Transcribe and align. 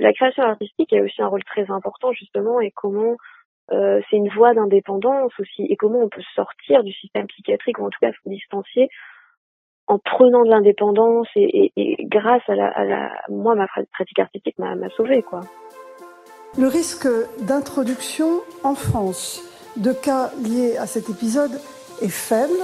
la 0.00 0.12
création 0.12 0.42
artistique 0.42 0.92
a 0.92 1.02
aussi 1.02 1.22
un 1.22 1.28
rôle 1.28 1.44
très 1.44 1.70
important 1.70 2.12
justement 2.12 2.60
et 2.60 2.70
comment 2.70 3.16
c'est 3.70 4.16
une 4.16 4.28
voie 4.28 4.52
d'indépendance 4.52 5.32
aussi 5.38 5.64
et 5.70 5.76
comment 5.76 6.00
on 6.00 6.08
peut 6.08 6.22
sortir 6.34 6.82
du 6.82 6.92
système 6.92 7.26
psychiatrique 7.26 7.78
ou 7.78 7.86
en 7.86 7.90
tout 7.90 7.98
cas 8.00 8.12
se 8.12 8.28
distancier 8.28 8.90
en 9.86 9.98
prenant 9.98 10.44
de 10.44 10.50
l'indépendance 10.50 11.28
et, 11.36 11.72
grâce 12.04 12.42
à 12.48 12.54
la, 12.54 12.68
à 12.68 12.84
la, 12.84 13.12
moi 13.28 13.54
ma 13.54 13.66
pratique 13.66 14.18
artistique 14.18 14.58
m'a 14.58 14.90
sauvé 14.90 15.22
quoi. 15.22 15.40
Le 16.56 16.68
risque 16.68 17.08
d'introduction 17.40 18.42
en 18.62 18.74
France 18.74 19.42
de 19.76 19.92
cas 19.92 20.30
liés 20.42 20.76
à 20.76 20.86
cet 20.86 21.10
épisode 21.10 21.50
est 22.00 22.12
faible. 22.12 22.60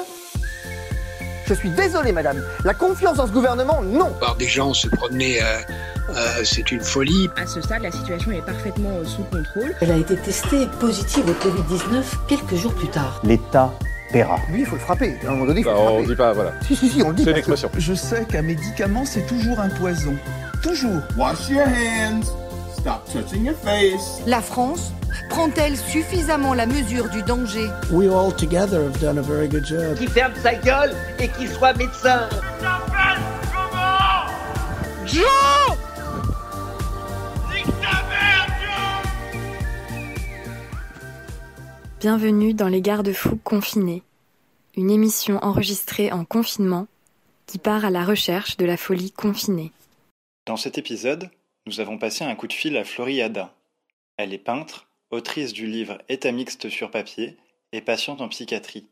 Je 1.51 1.57
suis 1.57 1.71
désolé, 1.71 2.13
madame. 2.13 2.41
La 2.65 2.75
confiance 2.75 3.17
dans 3.17 3.27
ce 3.27 3.33
gouvernement, 3.33 3.83
non. 3.83 4.13
Par 4.21 4.37
des 4.37 4.47
gens 4.47 4.73
se 4.73 4.87
promener, 4.87 5.43
euh, 5.43 5.59
euh, 6.11 6.45
c'est 6.45 6.71
une 6.71 6.81
folie. 6.81 7.29
À 7.37 7.45
ce 7.45 7.61
stade, 7.61 7.83
la 7.83 7.91
situation 7.91 8.31
est 8.31 8.47
parfaitement 8.47 8.91
euh, 8.91 9.05
sous 9.05 9.25
contrôle. 9.25 9.75
Elle 9.81 9.91
a 9.91 9.97
été 9.97 10.17
testée 10.17 10.69
positive 10.79 11.25
au 11.29 11.33
Covid-19 11.33 12.05
quelques 12.29 12.55
jours 12.55 12.73
plus 12.73 12.87
tard. 12.87 13.21
L'État 13.25 13.75
paiera. 14.13 14.39
Lui, 14.53 14.61
il 14.61 14.67
faut 14.67 14.77
le 14.77 14.81
frapper. 14.81 15.17
À 15.25 15.27
un 15.27 15.31
moment 15.33 15.47
donné, 15.47 15.63
il 15.63 15.65
faut 15.65 15.71
bah, 15.71 15.77
le 15.77 15.83
frapper. 15.87 16.03
On 16.05 16.07
dit 16.07 16.15
pas, 16.15 16.33
voilà. 16.35 16.53
Si, 16.69 16.77
si, 16.77 16.89
si, 16.89 17.03
on 17.03 17.09
le 17.09 17.17
dit. 17.17 17.25
C'est 17.25 17.31
une 17.33 17.37
expression. 17.39 17.69
Je 17.77 17.95
sais 17.95 18.25
qu'un 18.27 18.43
médicament, 18.43 19.05
c'est 19.05 19.27
toujours 19.27 19.59
un 19.59 19.71
poison. 19.71 20.15
Toujours. 20.63 21.03
Wash 21.17 21.49
your 21.49 21.67
hands. 21.67 22.31
Stop 22.81 23.05
touching 23.13 23.45
your 23.45 23.57
face. 23.57 24.23
La 24.27 24.41
France 24.41 24.93
prend-elle 25.29 25.77
suffisamment 25.77 26.55
la 26.55 26.65
mesure 26.65 27.11
du 27.11 27.23
danger? 27.23 27.69
We 27.93 28.09
all 28.09 28.33
together 28.33 28.85
have 28.85 28.99
done 29.01 29.19
a 29.19 29.23
very 29.23 29.49
good 29.49 29.67
job. 29.67 29.99
Qui 29.99 30.07
ferme 30.07 30.33
sa 30.43 30.55
gueule 30.55 30.97
et 31.19 31.29
qui 31.29 31.47
soit 31.47 31.75
médecin. 31.75 32.27
Joe 35.05 35.77
Bienvenue 42.01 42.55
dans 42.55 42.69
Les 42.69 42.81
Garde-Fous 42.81 43.39
confinés, 43.45 44.03
une 44.75 44.91
émission 44.91 45.39
enregistrée 45.45 46.11
en 46.13 46.25
confinement 46.25 46.87
qui 47.45 47.59
part 47.59 47.85
à 47.85 47.91
la 47.91 48.07
recherche 48.07 48.57
de 48.57 48.65
la 48.65 48.79
folie 48.79 49.11
confinée. 49.11 49.71
Dans 50.47 50.57
cet 50.57 50.79
épisode, 50.79 51.29
nous 51.67 51.81
avons 51.81 51.99
passé 51.99 52.25
un 52.25 52.35
coup 52.35 52.47
de 52.47 52.53
fil 52.53 52.77
à 52.77 52.85
Floriada. 52.85 53.55
Elle 54.17 54.33
est 54.33 54.39
peintre, 54.39 54.89
autrice 55.11 55.53
du 55.53 55.67
livre 55.67 55.99
État 56.09 56.33
mixte 56.33 56.69
sur 56.69 56.91
papier 56.91 57.37
et 57.73 57.81
patiente 57.81 58.21
en 58.21 58.29
psychiatrie. 58.29 58.89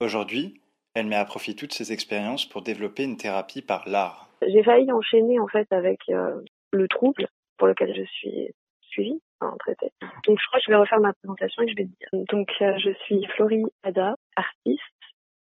Aujourd'hui, 0.00 0.60
elle 0.94 1.06
met 1.06 1.16
à 1.16 1.24
profit 1.24 1.56
toutes 1.56 1.72
ses 1.72 1.92
expériences 1.92 2.46
pour 2.46 2.62
développer 2.62 3.04
une 3.04 3.16
thérapie 3.16 3.62
par 3.62 3.88
l'art. 3.88 4.28
J'ai 4.46 4.62
failli 4.62 4.90
enchaîner 4.92 5.40
en 5.40 5.48
fait 5.48 5.66
avec 5.72 6.00
euh, 6.10 6.40
le 6.72 6.88
trouble 6.88 7.28
pour 7.56 7.66
lequel 7.66 7.94
je 7.96 8.04
suis 8.04 8.50
suivie, 8.82 9.20
enfin, 9.40 9.56
traitée. 9.58 9.90
Donc 10.26 10.38
je 10.40 10.46
crois 10.46 10.60
que 10.60 10.64
je 10.66 10.70
vais 10.70 10.76
refaire 10.76 11.00
ma 11.00 11.12
présentation 11.14 11.62
et 11.62 11.68
je 11.68 11.76
vais 11.76 11.84
dire. 11.84 12.08
Donc 12.12 12.48
euh, 12.60 12.78
je 12.78 12.90
suis 13.04 13.26
Florie 13.34 13.64
Ada, 13.82 14.16
artiste, 14.36 14.82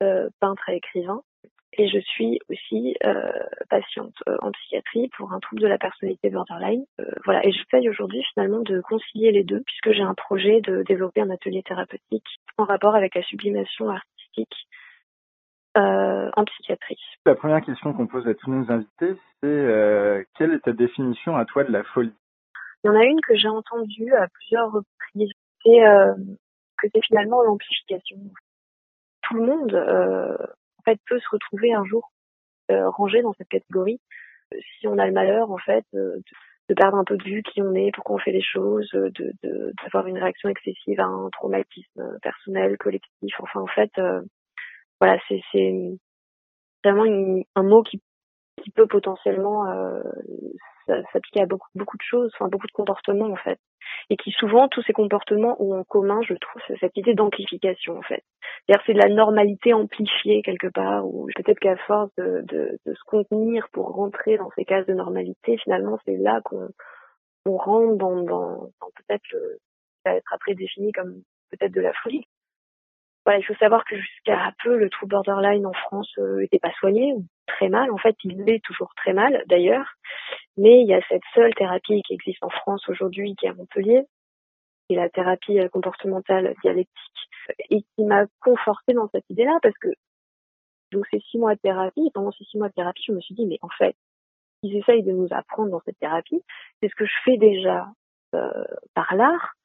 euh, 0.03 0.29
peintre 0.39 0.69
et 0.69 0.77
écrivain. 0.77 1.21
Et 1.77 1.89
je 1.89 1.99
suis 1.99 2.39
aussi 2.49 2.95
euh, 3.05 3.31
patiente 3.69 4.15
euh, 4.29 4.37
en 4.41 4.51
psychiatrie 4.51 5.09
pour 5.17 5.33
un 5.33 5.39
trouble 5.39 5.61
de 5.61 5.67
la 5.67 5.77
personnalité 5.77 6.29
borderline. 6.29 6.85
Euh, 7.01 7.05
voilà, 7.25 7.45
et 7.45 7.51
j'essaye 7.51 7.89
aujourd'hui 7.89 8.23
finalement 8.33 8.61
de 8.61 8.79
concilier 8.79 9.31
les 9.31 9.43
deux 9.43 9.61
puisque 9.65 9.91
j'ai 9.91 10.03
un 10.03 10.13
projet 10.13 10.61
de 10.61 10.83
développer 10.83 11.21
un 11.21 11.29
atelier 11.29 11.63
thérapeutique 11.63 12.27
en 12.57 12.63
rapport 12.63 12.95
avec 12.95 13.15
la 13.15 13.23
sublimation 13.23 13.89
artistique 13.89 14.67
en 15.77 16.45
psychiatrie. 16.45 17.01
La 17.25 17.35
première 17.35 17.61
question 17.61 17.91
qu'on 17.91 18.07
pose 18.07 18.25
à 18.29 18.33
tous 18.33 18.49
nos 18.49 18.71
invités, 18.71 19.13
c'est 19.43 20.25
quelle 20.37 20.53
est 20.53 20.63
ta 20.63 20.71
définition 20.71 21.35
à 21.35 21.43
toi 21.43 21.65
de 21.65 21.71
la 21.73 21.83
folie? 21.83 22.13
Il 22.83 22.87
y 22.87 22.89
en 22.89 22.95
a 22.95 23.03
une 23.03 23.19
que 23.19 23.35
j'ai 23.35 23.49
entendue 23.49 24.13
à 24.13 24.29
plusieurs 24.29 24.71
reprises, 24.71 25.31
c'est 25.65 25.81
que 26.77 26.87
c'est 26.93 27.03
finalement 27.03 27.43
l'amplification. 27.43 28.15
Tout 29.23 29.35
le 29.35 29.45
monde 29.45 30.47
fait 30.85 30.99
peut 31.07 31.19
se 31.19 31.29
retrouver 31.31 31.73
un 31.73 31.83
jour 31.85 32.11
euh, 32.71 32.89
rangé 32.89 33.21
dans 33.21 33.33
cette 33.33 33.49
catégorie 33.49 33.99
si 34.79 34.87
on 34.87 34.97
a 34.97 35.05
le 35.05 35.13
malheur 35.13 35.51
en 35.51 35.57
fait 35.57 35.85
de, 35.93 36.21
de 36.69 36.73
perdre 36.73 36.97
un 36.97 37.03
peu 37.03 37.17
de 37.17 37.23
vue 37.23 37.43
qui 37.43 37.61
on 37.61 37.73
est, 37.73 37.91
pourquoi 37.93 38.15
on 38.15 38.19
fait 38.19 38.31
les 38.31 38.41
choses, 38.41 38.89
de 38.93 39.33
d'avoir 39.83 40.07
une 40.07 40.17
réaction 40.17 40.49
excessive 40.49 40.99
à 40.99 41.05
un 41.05 41.29
traumatisme 41.29 42.19
personnel, 42.21 42.77
collectif. 42.77 43.35
Enfin 43.39 43.61
en 43.61 43.67
fait 43.67 43.91
euh, 43.97 44.21
voilà, 44.99 45.19
c'est 45.27 45.41
c'est 45.51 45.73
vraiment 46.83 47.05
une, 47.05 47.43
un 47.55 47.63
mot 47.63 47.83
qui 47.83 48.01
qui 48.63 48.71
peut 48.71 48.87
potentiellement 48.87 49.69
euh, 49.69 50.01
s'appliquer 51.11 51.41
à 51.41 51.45
beaucoup 51.45 51.67
beaucoup 51.75 51.97
de 51.97 52.03
choses, 52.03 52.31
enfin 52.35 52.47
beaucoup 52.47 52.67
de 52.67 52.71
comportements 52.71 53.31
en 53.31 53.35
fait, 53.35 53.59
et 54.09 54.17
qui 54.17 54.31
souvent 54.31 54.67
tous 54.67 54.81
ces 54.83 54.93
comportements 54.93 55.61
ont 55.61 55.79
en 55.79 55.83
commun, 55.83 56.21
je 56.21 56.33
trouve, 56.35 56.61
cette 56.79 56.95
idée 56.97 57.13
d'amplification 57.13 57.97
en 57.97 58.01
fait. 58.01 58.23
C'est-à-dire 58.67 58.83
c'est 58.85 58.93
de 58.93 58.99
la 58.99 59.13
normalité 59.13 59.73
amplifiée 59.73 60.41
quelque 60.41 60.67
part, 60.67 61.05
ou 61.05 61.27
peut-être 61.35 61.59
qu'à 61.59 61.77
force 61.77 62.09
de, 62.17 62.79
se 62.85 63.03
contenir 63.05 63.67
pour 63.71 63.93
rentrer 63.93 64.37
dans 64.37 64.49
ces 64.55 64.65
cases 64.65 64.87
de 64.87 64.93
normalité, 64.93 65.57
finalement 65.57 65.99
c'est 66.05 66.17
là 66.17 66.41
qu'on 66.43 66.69
on 67.45 67.57
rentre 67.57 67.97
dans, 67.97 68.69
peut-être 68.95 69.23
ça 70.03 70.11
va 70.11 70.17
être 70.17 70.33
après 70.33 70.55
défini 70.55 70.91
comme 70.91 71.21
peut-être 71.51 71.73
de 71.73 71.81
la 71.81 71.93
folie. 71.93 72.25
Voilà, 73.25 73.39
il 73.39 73.43
faut 73.43 73.55
savoir 73.55 73.83
que 73.85 73.97
jusqu'à 73.97 74.53
peu, 74.63 74.77
le 74.77 74.89
trouble 74.89 75.15
borderline 75.15 75.65
en 75.65 75.73
France 75.73 76.11
euh, 76.19 76.43
était 76.43 76.59
pas 76.59 76.71
soigné, 76.73 77.13
ou 77.13 77.25
très 77.47 77.69
mal. 77.69 77.91
En 77.91 77.97
fait, 77.97 78.15
il 78.23 78.43
l'est 78.43 78.63
toujours 78.63 78.93
très 78.95 79.13
mal, 79.13 79.43
d'ailleurs. 79.47 79.95
Mais 80.57 80.81
il 80.81 80.87
y 80.87 80.93
a 80.93 81.01
cette 81.09 81.23
seule 81.33 81.53
thérapie 81.55 82.03
qui 82.03 82.13
existe 82.13 82.43
en 82.43 82.49
France 82.49 82.87
aujourd'hui, 82.87 83.35
qui 83.35 83.47
est 83.47 83.49
à 83.49 83.53
Montpellier, 83.55 84.03
et 84.89 84.95
la 84.95 85.09
thérapie 85.09 85.57
comportementale 85.71 86.53
dialectique, 86.63 87.29
et 87.69 87.81
qui 87.81 88.03
m'a 88.03 88.25
confortée 88.41 88.93
dans 88.93 89.09
cette 89.09 89.29
idée-là, 89.29 89.57
parce 89.61 89.77
que 89.77 89.89
donc 90.91 91.05
ces 91.11 91.19
six 91.19 91.37
mois 91.37 91.55
de 91.55 91.59
thérapie, 91.59 92.09
pendant 92.13 92.31
ces 92.31 92.43
six 92.45 92.57
mois 92.57 92.69
de 92.69 92.73
thérapie, 92.73 93.03
je 93.07 93.13
me 93.13 93.21
suis 93.21 93.35
dit, 93.35 93.45
mais 93.45 93.59
en 93.61 93.69
fait, 93.69 93.95
ils 94.63 94.75
essayent 94.77 95.03
de 95.03 95.11
nous 95.11 95.27
apprendre 95.31 95.69
dans 95.69 95.81
cette 95.85 95.99
thérapie, 95.99 96.41
c'est 96.81 96.89
ce 96.89 96.95
que 96.95 97.05
je 97.05 97.13
fais 97.23 97.37
déjà 97.37 97.87
euh, 98.33 98.63
par 98.93 99.15
l'art, 99.15 99.55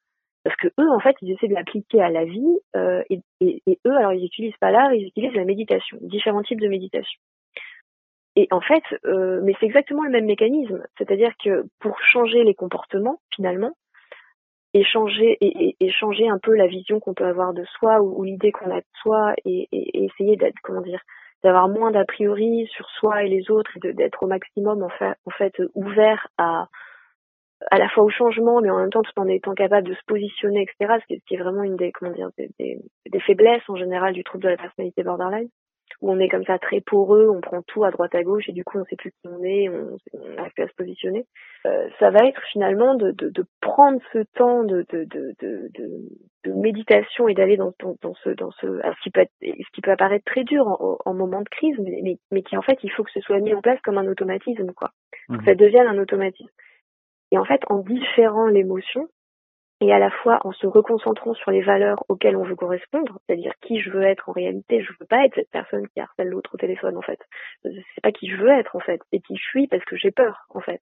parce 0.43 0.55
que 0.55 0.67
eux, 0.79 0.89
en 0.89 0.99
fait, 0.99 1.15
ils 1.21 1.31
essaient 1.31 1.47
de 1.47 1.53
l'appliquer 1.53 2.01
à 2.01 2.09
la 2.09 2.25
vie, 2.25 2.59
euh, 2.75 3.03
et, 3.09 3.21
et, 3.41 3.79
eux, 3.85 3.95
alors 3.95 4.13
ils 4.13 4.25
utilisent 4.25 4.57
pas 4.59 4.71
l'art, 4.71 4.93
ils 4.93 5.07
utilisent 5.07 5.35
la 5.35 5.45
méditation, 5.45 5.97
différents 6.01 6.43
types 6.43 6.59
de 6.59 6.67
méditation. 6.67 7.19
Et 8.35 8.47
en 8.51 8.61
fait, 8.61 8.83
euh, 9.05 9.41
mais 9.43 9.53
c'est 9.59 9.65
exactement 9.65 10.03
le 10.03 10.09
même 10.09 10.25
mécanisme, 10.25 10.83
c'est-à-dire 10.97 11.33
que 11.43 11.65
pour 11.79 11.99
changer 11.99 12.43
les 12.43 12.55
comportements, 12.55 13.19
finalement, 13.35 13.75
et 14.73 14.83
changer 14.83 15.37
et, 15.41 15.75
et, 15.79 15.91
changer 15.91 16.29
un 16.29 16.39
peu 16.39 16.55
la 16.55 16.67
vision 16.67 16.99
qu'on 16.99 17.13
peut 17.13 17.25
avoir 17.25 17.53
de 17.53 17.65
soi 17.79 18.01
ou, 18.01 18.23
l'idée 18.23 18.51
qu'on 18.51 18.71
a 18.71 18.79
de 18.79 18.85
soi, 19.01 19.33
et, 19.45 19.67
et 19.71 20.05
essayer 20.05 20.37
d'être, 20.37 20.55
comment 20.63 20.81
dire, 20.81 21.01
d'avoir 21.43 21.67
moins 21.67 21.91
d'a 21.91 22.05
priori 22.05 22.67
sur 22.71 22.87
soi 22.89 23.23
et 23.23 23.29
les 23.29 23.51
autres, 23.51 23.71
et 23.77 23.93
d'être 23.93 24.23
au 24.23 24.27
maximum 24.27 24.83
en 24.83 24.89
fait, 24.89 25.15
en 25.25 25.31
fait 25.31 25.53
ouvert 25.75 26.27
à 26.37 26.67
à 27.69 27.77
la 27.77 27.87
fois 27.89 28.03
au 28.03 28.09
changement, 28.09 28.59
mais 28.59 28.71
en 28.71 28.79
même 28.79 28.89
temps 28.89 29.03
tout 29.03 29.19
en 29.19 29.27
étant 29.27 29.53
capable 29.53 29.87
de 29.87 29.93
se 29.93 30.03
positionner, 30.07 30.63
etc. 30.63 30.97
Ce 31.07 31.15
qui 31.27 31.35
est 31.35 31.37
vraiment 31.37 31.61
une 31.61 31.75
des, 31.75 31.91
comment 31.91 32.11
dire, 32.11 32.29
des 32.57 33.19
faiblesses 33.19 33.69
en 33.69 33.75
général 33.75 34.13
du 34.13 34.23
trouble 34.23 34.43
de 34.45 34.49
la 34.49 34.57
personnalité 34.57 35.03
borderline, 35.03 35.47
où 36.01 36.11
on 36.11 36.19
est 36.19 36.29
comme 36.29 36.45
ça 36.45 36.57
très 36.59 36.81
poreux, 36.81 37.29
on 37.29 37.41
prend 37.41 37.61
tout 37.61 37.83
à 37.83 37.91
droite 37.91 38.15
à 38.15 38.23
gauche 38.23 38.49
et 38.49 38.51
du 38.51 38.63
coup 38.63 38.79
on 38.79 38.85
sait 38.85 38.95
plus 38.95 39.11
qui 39.11 39.27
on 39.27 39.43
est, 39.43 39.69
on 39.69 39.97
n'arrive 40.35 40.53
plus 40.53 40.63
à 40.63 40.67
se 40.67 40.73
positionner. 40.73 41.25
Euh, 41.65 41.87
ça 41.99 42.09
va 42.09 42.27
être 42.27 42.41
finalement 42.51 42.95
de, 42.95 43.11
de, 43.11 43.29
de 43.29 43.45
prendre 43.61 43.99
ce 44.11 44.19
temps 44.35 44.63
de, 44.63 44.85
de, 44.89 45.03
de, 45.05 45.35
de, 45.39 45.69
de 46.43 46.53
méditation 46.53 47.27
et 47.27 47.33
d'aller 47.35 47.55
dans, 47.55 47.73
dans, 47.79 47.95
dans, 48.01 48.15
ce, 48.15 48.29
dans 48.29 48.51
ce, 48.51 48.67
ce 48.67 49.03
qui 49.03 49.11
peut 49.11 49.21
être, 49.21 49.33
ce 49.41 49.71
qui 49.73 49.81
peut 49.81 49.91
apparaître 49.91 50.25
très 50.25 50.43
dur 50.43 50.67
en, 50.67 50.97
en 51.05 51.13
moment 51.13 51.41
de 51.41 51.49
crise, 51.49 51.77
mais, 51.79 51.99
mais, 52.03 52.17
mais 52.31 52.41
qui 52.41 52.57
en 52.57 52.61
fait 52.61 52.79
il 52.83 52.91
faut 52.91 53.03
que 53.03 53.11
ce 53.11 53.21
soit 53.21 53.39
mis 53.39 53.53
en 53.53 53.61
place 53.61 53.79
comme 53.81 53.99
un 53.99 54.07
automatisme, 54.07 54.71
quoi. 54.73 54.89
Mmh. 55.29 55.37
Que 55.37 55.45
ça 55.45 55.55
devienne 55.55 55.87
un 55.87 55.99
automatisme. 55.99 56.49
Et 57.31 57.37
en 57.37 57.45
fait, 57.45 57.61
en 57.69 57.77
différant 57.77 58.47
l'émotion, 58.47 59.07
et 59.81 59.91
à 59.91 59.99
la 59.99 60.11
fois 60.11 60.39
en 60.43 60.51
se 60.51 60.67
reconcentrant 60.67 61.33
sur 61.33 61.49
les 61.49 61.63
valeurs 61.63 62.05
auxquelles 62.07 62.37
on 62.37 62.43
veut 62.43 62.55
correspondre, 62.55 63.17
c'est-à-dire 63.25 63.53
qui 63.61 63.81
je 63.81 63.89
veux 63.89 64.03
être 64.03 64.29
en 64.29 64.31
réalité, 64.31 64.81
je 64.81 64.93
veux 64.99 65.07
pas 65.07 65.25
être 65.25 65.33
cette 65.35 65.49
personne 65.49 65.87
qui 65.89 65.99
harcèle 65.99 66.27
l'autre 66.27 66.51
au 66.53 66.57
téléphone 66.57 66.95
en 66.97 67.01
fait. 67.01 67.19
C'est 67.63 68.01
pas 68.03 68.11
qui 68.11 68.29
je 68.29 68.37
veux 68.37 68.51
être 68.51 68.75
en 68.75 68.79
fait, 68.79 69.01
c'est 69.11 69.19
qui 69.19 69.35
je 69.35 69.43
suis 69.43 69.67
parce 69.67 69.83
que 69.83 69.97
j'ai 69.97 70.11
peur 70.11 70.45
en 70.51 70.61
fait. 70.61 70.81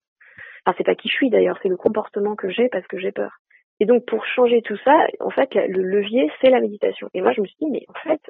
Enfin 0.66 0.76
c'est 0.78 0.84
pas 0.84 0.96
qui 0.96 1.08
je 1.08 1.14
suis 1.14 1.30
d'ailleurs, 1.30 1.58
c'est 1.64 1.70
le 1.70 1.78
comportement 1.78 2.36
que 2.36 2.50
j'ai 2.50 2.68
parce 2.68 2.86
que 2.88 3.00
j'ai 3.00 3.14
peur. 3.14 3.32
Et 3.80 3.86
donc 3.86 4.06
pour 4.06 4.26
changer 4.26 4.62
tout 4.62 4.78
ça, 4.84 5.08
en 5.22 5.30
fait 5.30 5.56
le 5.56 5.82
levier 5.82 6.30
c'est 6.42 6.50
la 6.50 6.60
méditation. 6.60 7.10
Et 7.14 7.22
moi 7.22 7.32
je 7.32 7.40
me 7.40 7.46
suis 7.46 7.58
dit 7.62 7.72
mais 7.72 7.86
en 7.88 8.00
fait 8.02 8.22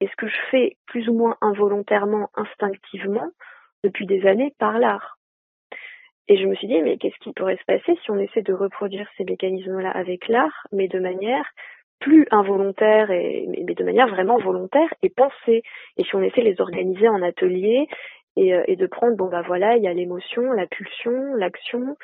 est-ce 0.00 0.16
que 0.16 0.26
je 0.26 0.36
fais 0.50 0.76
plus 0.86 1.08
ou 1.08 1.14
moins 1.14 1.36
involontairement, 1.40 2.28
instinctivement 2.34 3.30
depuis 3.84 4.06
des 4.06 4.26
années 4.26 4.52
par 4.58 4.78
l'art? 4.78 5.18
Et 6.28 6.36
je 6.36 6.46
me 6.46 6.54
suis 6.54 6.68
dit, 6.68 6.80
mais 6.82 6.96
qu'est-ce 6.96 7.18
qui 7.20 7.32
pourrait 7.32 7.56
se 7.56 7.64
passer 7.66 7.98
si 8.02 8.10
on 8.10 8.18
essaie 8.18 8.42
de 8.42 8.52
reproduire 8.52 9.08
ces 9.16 9.24
mécanismes-là 9.24 9.90
avec 9.90 10.28
l'art, 10.28 10.66
mais 10.72 10.88
de 10.88 10.98
manière 10.98 11.44
plus 12.00 12.26
involontaire, 12.30 13.10
et, 13.10 13.46
mais 13.66 13.74
de 13.74 13.84
manière 13.84 14.08
vraiment 14.08 14.38
volontaire 14.38 14.92
et 15.02 15.10
pensée? 15.10 15.62
Et 15.96 16.04
si 16.04 16.14
on 16.14 16.22
essaie 16.22 16.42
de 16.42 16.48
les 16.48 16.60
organiser 16.60 17.08
en 17.08 17.22
atelier 17.22 17.86
et, 18.36 18.52
et 18.66 18.76
de 18.76 18.86
prendre, 18.86 19.16
bon 19.16 19.28
bah 19.28 19.42
voilà, 19.46 19.76
il 19.76 19.82
y 19.82 19.88
a 19.88 19.92
l'émotion, 19.92 20.52
la 20.52 20.66
pulsion, 20.66 21.34
l'action, 21.34 21.96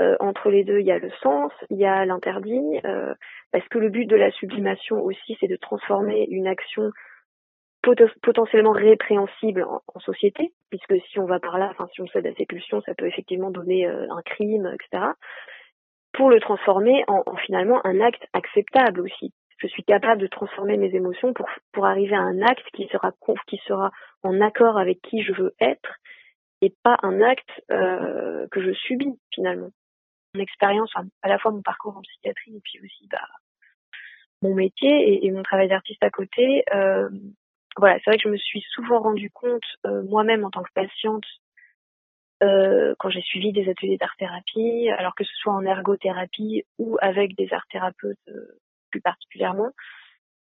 euh, 0.00 0.16
entre 0.20 0.50
les 0.50 0.64
deux, 0.64 0.80
il 0.80 0.86
y 0.86 0.92
a 0.92 0.98
le 0.98 1.10
sens, 1.22 1.52
il 1.68 1.76
y 1.76 1.84
a 1.84 2.06
l'interdit, 2.06 2.80
euh, 2.86 3.12
parce 3.52 3.66
que 3.68 3.78
le 3.78 3.90
but 3.90 4.06
de 4.06 4.16
la 4.16 4.30
sublimation 4.30 5.02
aussi, 5.02 5.36
c'est 5.40 5.48
de 5.48 5.56
transformer 5.56 6.26
une 6.30 6.46
action 6.46 6.90
potentiellement 7.82 8.72
répréhensible 8.72 9.64
en, 9.64 10.00
société, 10.00 10.52
puisque 10.70 10.94
si 11.06 11.18
on 11.18 11.26
va 11.26 11.40
par 11.40 11.58
là, 11.58 11.68
enfin 11.70 11.86
si 11.92 12.00
on 12.00 12.06
cède 12.08 12.26
à 12.26 12.34
ces 12.34 12.46
pulsions, 12.46 12.80
ça 12.82 12.94
peut 12.94 13.06
effectivement 13.06 13.50
donner 13.50 13.86
euh, 13.86 14.06
un 14.10 14.22
crime, 14.22 14.70
etc. 14.74 15.04
Pour 16.12 16.30
le 16.30 16.40
transformer 16.40 17.04
en, 17.06 17.22
en, 17.26 17.36
finalement 17.36 17.80
un 17.84 18.00
acte 18.00 18.22
acceptable 18.32 19.00
aussi. 19.00 19.32
Je 19.58 19.66
suis 19.66 19.84
capable 19.84 20.22
de 20.22 20.26
transformer 20.26 20.78
mes 20.78 20.94
émotions 20.94 21.34
pour 21.34 21.46
pour 21.72 21.86
arriver 21.86 22.14
à 22.14 22.20
un 22.20 22.40
acte 22.40 22.66
qui 22.74 22.88
sera 22.88 23.12
qui 23.46 23.60
sera 23.66 23.90
en 24.22 24.40
accord 24.40 24.78
avec 24.78 25.00
qui 25.02 25.22
je 25.22 25.32
veux 25.32 25.54
être 25.60 25.98
et 26.62 26.72
pas 26.82 26.98
un 27.02 27.20
acte 27.20 27.50
euh, 27.70 28.46
que 28.50 28.62
je 28.62 28.72
subis 28.72 29.18
finalement. 29.34 29.70
Mon 30.34 30.40
expérience, 30.40 30.92
à 31.22 31.28
la 31.28 31.38
fois 31.38 31.52
mon 31.52 31.62
parcours 31.62 31.96
en 31.96 32.02
psychiatrie 32.02 32.56
et 32.56 32.60
puis 32.62 32.80
aussi 32.84 33.08
bah, 33.10 33.18
mon 34.42 34.54
métier 34.54 34.90
et, 34.90 35.26
et 35.26 35.30
mon 35.30 35.42
travail 35.42 35.68
d'artiste 35.68 36.02
à 36.02 36.10
côté, 36.10 36.64
euh, 36.74 37.08
voilà, 37.76 37.98
c'est 37.98 38.10
vrai 38.10 38.16
que 38.16 38.24
je 38.24 38.32
me 38.32 38.36
suis 38.36 38.62
souvent 38.72 39.00
rendu 39.00 39.30
compte 39.30 39.64
euh, 39.86 40.02
moi-même 40.02 40.44
en 40.44 40.50
tant 40.50 40.62
que 40.62 40.72
patiente 40.74 41.24
euh, 42.42 42.94
quand 42.98 43.10
j'ai 43.10 43.20
suivi 43.20 43.52
des 43.52 43.68
ateliers 43.68 43.98
d'art-thérapie, 43.98 44.88
alors 44.96 45.14
que 45.14 45.24
ce 45.24 45.34
soit 45.36 45.52
en 45.52 45.64
ergothérapie 45.64 46.64
ou 46.78 46.96
avec 47.00 47.36
des 47.36 47.52
art-thérapeutes 47.52 48.18
euh, 48.28 48.58
plus 48.90 49.00
particulièrement. 49.00 49.70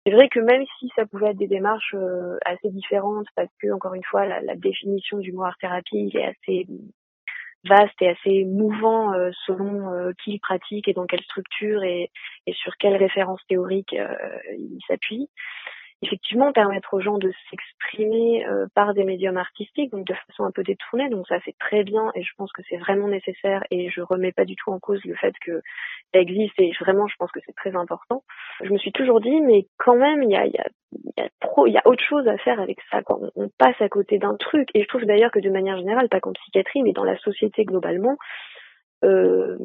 C'est 0.04 0.12
vrai 0.12 0.28
que 0.28 0.38
même 0.38 0.64
si 0.78 0.88
ça 0.94 1.04
pouvait 1.04 1.30
être 1.30 1.38
des 1.38 1.48
démarches 1.48 1.96
assez 2.44 2.70
différentes, 2.70 3.26
parce 3.34 3.50
que 3.60 3.72
encore 3.72 3.94
une 3.94 4.04
fois, 4.04 4.24
la, 4.24 4.54
définition 4.54 5.18
du 5.18 5.32
mot 5.32 5.42
art-thérapie 5.42 6.12
est 6.14 6.24
assez 6.26 6.68
vaste 7.64 8.00
et 8.00 8.10
assez 8.10 8.44
mouvant 8.44 9.12
selon 9.46 10.12
qui 10.22 10.34
il 10.34 10.38
pratique 10.38 10.86
et 10.86 10.92
dans 10.92 11.06
quelle 11.06 11.22
structure 11.22 11.82
et, 11.82 12.12
et 12.46 12.52
sur 12.52 12.76
quelles 12.76 12.94
références 12.94 13.44
théoriques 13.48 13.96
il 14.56 14.78
s'appuie 14.86 15.28
effectivement 16.02 16.52
permettre 16.52 16.94
aux 16.94 17.00
gens 17.00 17.18
de 17.18 17.32
s'exprimer 17.50 18.46
euh, 18.46 18.66
par 18.74 18.94
des 18.94 19.04
médiums 19.04 19.36
artistiques, 19.36 19.90
donc 19.90 20.06
de 20.06 20.14
façon 20.14 20.44
un 20.44 20.50
peu 20.50 20.62
détournée. 20.62 21.08
Donc 21.08 21.26
ça 21.26 21.38
c'est 21.44 21.56
très 21.58 21.84
bien 21.84 22.10
et 22.14 22.22
je 22.22 22.32
pense 22.36 22.52
que 22.52 22.62
c'est 22.68 22.76
vraiment 22.76 23.08
nécessaire 23.08 23.62
et 23.70 23.88
je 23.90 24.00
remets 24.02 24.32
pas 24.32 24.44
du 24.44 24.56
tout 24.56 24.70
en 24.70 24.78
cause 24.78 25.00
le 25.04 25.14
fait 25.14 25.34
que 25.40 25.62
ça 26.12 26.20
existe 26.20 26.54
et 26.58 26.72
vraiment 26.80 27.06
je 27.06 27.16
pense 27.18 27.32
que 27.32 27.40
c'est 27.46 27.54
très 27.54 27.74
important. 27.74 28.24
Je 28.62 28.70
me 28.70 28.78
suis 28.78 28.92
toujours 28.92 29.20
dit 29.20 29.40
mais 29.40 29.66
quand 29.78 29.96
même 29.96 30.22
il 30.22 30.30
y 30.30 30.36
a, 30.36 30.46
y, 30.46 30.58
a, 30.58 30.66
y, 31.16 31.20
a 31.22 31.28
y 31.66 31.78
a 31.78 31.82
autre 31.86 32.04
chose 32.04 32.28
à 32.28 32.36
faire 32.38 32.60
avec 32.60 32.78
ça. 32.90 33.02
Quoi. 33.02 33.18
On, 33.34 33.48
passe 33.58 33.80
à 33.80 33.88
côté 33.88 34.18
d'un 34.18 34.36
truc 34.36 34.68
et 34.74 34.82
je 34.82 34.88
trouve 34.88 35.04
d'ailleurs 35.04 35.30
que 35.30 35.40
de 35.40 35.50
manière 35.50 35.78
générale, 35.78 36.08
pas 36.08 36.20
qu'en 36.20 36.32
psychiatrie 36.32 36.82
mais 36.82 36.92
dans 36.92 37.04
la 37.04 37.16
société 37.18 37.64
globalement, 37.64 38.16
euh, 39.04 39.56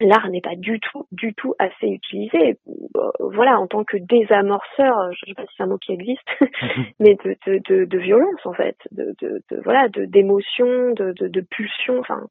l'art 0.00 0.28
n'est 0.28 0.40
pas 0.40 0.56
du 0.56 0.80
tout, 0.80 1.06
du 1.12 1.34
tout 1.34 1.54
assez 1.58 1.86
utilisé. 1.86 2.58
Euh, 2.96 3.10
voilà, 3.20 3.60
en 3.60 3.66
tant 3.66 3.84
que 3.84 3.96
désamorceur, 3.98 5.12
je 5.12 5.26
sais 5.26 5.34
pas 5.34 5.44
si 5.46 5.54
c'est 5.56 5.62
un 5.62 5.66
mot 5.66 5.78
qui 5.78 5.92
existe, 5.92 6.26
mais 7.00 7.16
de, 7.24 7.36
de, 7.46 7.60
de, 7.68 7.84
de, 7.84 7.98
violence 7.98 8.44
en 8.44 8.52
fait, 8.54 8.76
de, 8.90 9.14
de, 9.20 9.42
de 9.50 9.60
voilà, 9.62 9.88
de 9.88 10.06
d'émotions, 10.06 10.92
de, 10.92 11.12
de, 11.12 11.28
de 11.28 11.40
pulsions. 11.42 12.00
Enfin, 12.00 12.26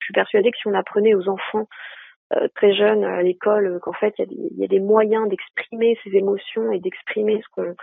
je 0.00 0.06
suis 0.06 0.14
persuadée 0.14 0.50
que 0.50 0.58
si 0.58 0.68
on 0.68 0.74
apprenait 0.74 1.14
aux 1.14 1.28
enfants 1.28 1.66
euh, 2.34 2.46
très 2.54 2.74
jeunes 2.74 3.04
à 3.04 3.22
l'école 3.22 3.66
euh, 3.66 3.78
qu'en 3.80 3.92
fait 3.92 4.14
il 4.18 4.22
y, 4.22 4.24
a 4.24 4.26
des, 4.26 4.56
y 4.56 4.64
a 4.64 4.68
des 4.68 4.80
moyens 4.80 5.28
d'exprimer 5.28 5.98
ces 6.04 6.14
émotions 6.14 6.70
et 6.72 6.78
d'exprimer 6.78 7.40
ce 7.42 7.48
qu'on 7.54 7.74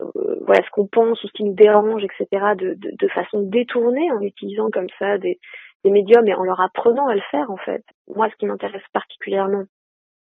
voilà 0.00 0.60
ce 0.64 0.70
qu'on 0.70 0.88
pense 0.88 1.22
ou 1.22 1.28
ce 1.28 1.32
qui 1.32 1.44
nous 1.44 1.54
dérange, 1.54 2.02
etc. 2.02 2.26
De, 2.58 2.74
de, 2.74 2.90
de 2.98 3.08
façon 3.08 3.42
détournée 3.42 4.10
en 4.10 4.20
utilisant 4.20 4.68
comme 4.68 4.88
ça 4.98 5.18
des, 5.18 5.38
des 5.84 5.90
médiums 5.90 6.26
et 6.26 6.34
en 6.34 6.42
leur 6.42 6.60
apprenant 6.60 7.06
à 7.08 7.14
le 7.14 7.20
faire 7.30 7.50
en 7.50 7.56
fait. 7.58 7.84
Moi, 8.08 8.28
ce 8.30 8.36
qui 8.36 8.46
m'intéresse 8.46 8.82
particulièrement 8.92 9.64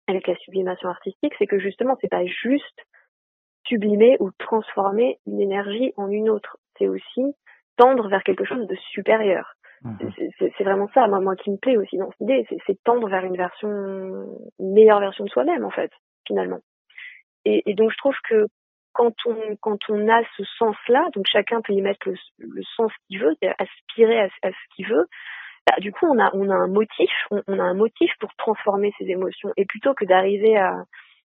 avec 0.07 0.27
la 0.29 0.37
sublimation 0.37 0.89
artistique, 0.89 1.35
c'est 1.39 1.47
que 1.47 1.59
justement, 1.59 1.97
c'est 2.01 2.11
pas 2.11 2.25
juste 2.25 2.87
sublimer 3.67 4.17
ou 4.21 4.31
transformer 4.39 5.19
une 5.27 5.41
énergie 5.41 5.93
en 5.97 6.09
une 6.09 6.31
autre. 6.31 6.59
C'est 6.79 6.87
aussi 6.87 7.35
tendre 7.77 8.09
vers 8.09 8.23
quelque 8.23 8.45
chose 8.45 8.67
de 8.67 8.77
supérieur. 8.93 9.55
Mhm. 9.83 10.11
C'est 10.39 10.65
vraiment 10.65 10.89
ça, 10.95 11.07
moi, 11.09 11.21
moi 11.21 11.37
qui 11.37 11.51
me 11.51 11.59
plaît 11.59 11.77
aussi 11.77 11.99
dans 11.99 12.11
cette 12.13 12.21
idée, 12.21 12.47
c'est 12.67 12.83
tendre 12.85 13.09
vers 13.09 13.25
une 13.25 13.37
version, 13.37 13.69
une 13.69 14.73
meilleure 14.73 15.01
version 15.01 15.25
de 15.25 15.31
soi-même 15.31 15.65
en 15.65 15.71
fait, 15.71 15.91
finalement. 16.27 16.61
Et, 17.45 17.63
et, 17.67 17.75
donc 17.75 17.91
je 17.93 17.99
trouve 17.99 18.17
que 18.29 18.47
quand 18.93 19.15
on 19.27 19.37
quand 19.61 19.79
on 19.91 20.09
a 20.09 20.23
ce 20.37 20.45
sens-là, 20.59 21.09
donc 21.15 21.27
chacun 21.31 21.61
peut 21.61 21.75
y 21.75 21.83
mettre 21.83 22.09
le, 22.09 22.17
le 22.39 22.63
sens 22.77 22.91
qu'il 23.07 23.21
veut, 23.21 23.37
aspirer 23.59 24.21
à, 24.21 24.29
à 24.43 24.51
ce 24.51 24.75
qu'il 24.75 24.89
veut, 24.89 25.07
bah, 25.67 25.75
du 25.81 25.93
coup, 25.93 26.07
on 26.07 26.19
a, 26.19 26.31
on 26.35 26.49
a 26.49 26.55
un 26.55 26.69
motif, 26.69 27.11
on, 27.31 27.59
a 27.59 27.63
un 27.63 27.75
motif 27.75 28.11
pour 28.21 28.33
transformer 28.37 28.93
ces 28.99 29.07
émotions. 29.07 29.53
Et 29.57 29.65
plutôt 29.65 29.95
que 29.95 30.05
d'arriver 30.05 30.57
à, 30.57 30.85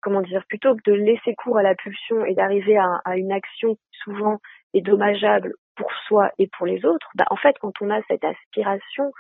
comment 0.02 0.22
dire, 0.22 0.44
plutôt 0.50 0.76
que 0.76 0.92
de 0.92 0.94
laisser 0.94 1.34
cours 1.36 1.58
à 1.58 1.64
la 1.64 1.76
pulsion 1.76 2.26
et 2.26 2.34
d'arriver 2.34 2.78
à, 2.78 3.18
une 3.18 3.32
action 3.32 3.76
qui 3.76 4.00
souvent 4.04 4.40
est 4.74 4.82
dommageable 4.82 5.54
pour 5.76 5.92
soi 6.08 6.32
et 6.40 6.48
pour 6.48 6.66
les 6.66 6.86
autres, 6.86 7.10
bah, 7.16 7.26
en 7.30 7.38
fait, 7.38 7.56
quand 7.62 7.74
on 7.82 7.90
a 7.90 8.02
cette 8.10 8.24
aspiration 8.26 9.12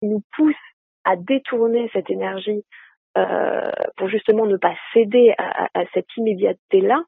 qui 0.00 0.06
nous 0.06 0.22
pousse 0.34 0.54
à 1.04 1.16
détourner 1.16 1.90
cette 1.92 2.08
énergie 2.08 2.64
euh, 3.18 3.70
pour 3.96 4.08
justement 4.08 4.46
ne 4.46 4.56
pas 4.56 4.74
céder 4.94 5.34
à, 5.36 5.68
à 5.74 5.84
cette 5.92 6.08
immédiateté-là, 6.16 7.02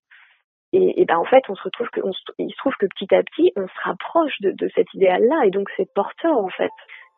et, 0.72 1.00
et, 1.00 1.04
ben 1.04 1.16
en 1.16 1.24
fait, 1.24 1.42
on 1.48 1.54
se 1.54 1.62
retrouve 1.62 1.88
que, 1.90 2.00
on 2.02 2.12
il 2.38 2.50
se 2.50 2.56
trouve 2.58 2.74
que 2.74 2.86
petit 2.86 3.14
à 3.14 3.22
petit, 3.22 3.52
on 3.56 3.66
se 3.66 3.80
rapproche 3.82 4.40
de, 4.40 4.50
de 4.50 4.68
cet 4.74 4.92
idéal-là, 4.94 5.46
et 5.46 5.50
donc 5.50 5.70
c'est 5.76 5.90
porteur 5.94 6.36
en 6.36 6.50
fait 6.50 6.70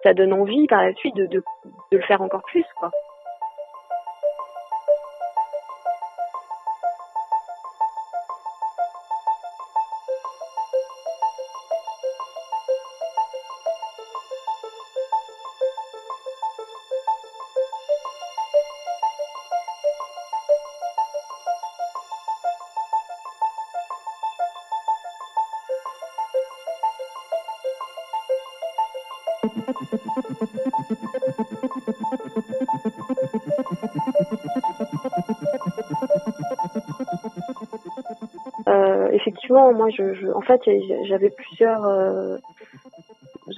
ça 0.03 0.15
donne 0.15 0.33
envie 0.33 0.67
par 0.67 0.83
la 0.83 0.95
suite 0.95 1.17
de, 1.17 1.27
de, 1.27 1.43
de 1.93 1.97
le 1.97 2.03
faire 2.03 2.23
encore 2.23 2.43
plus, 2.43 2.65
quoi. 2.79 2.91
Moi, 39.73 39.89
je, 39.91 40.31
en 40.33 40.41
fait, 40.41 40.61
j'avais 41.07 41.31
plusieurs 41.31 41.85
euh, 41.85 42.39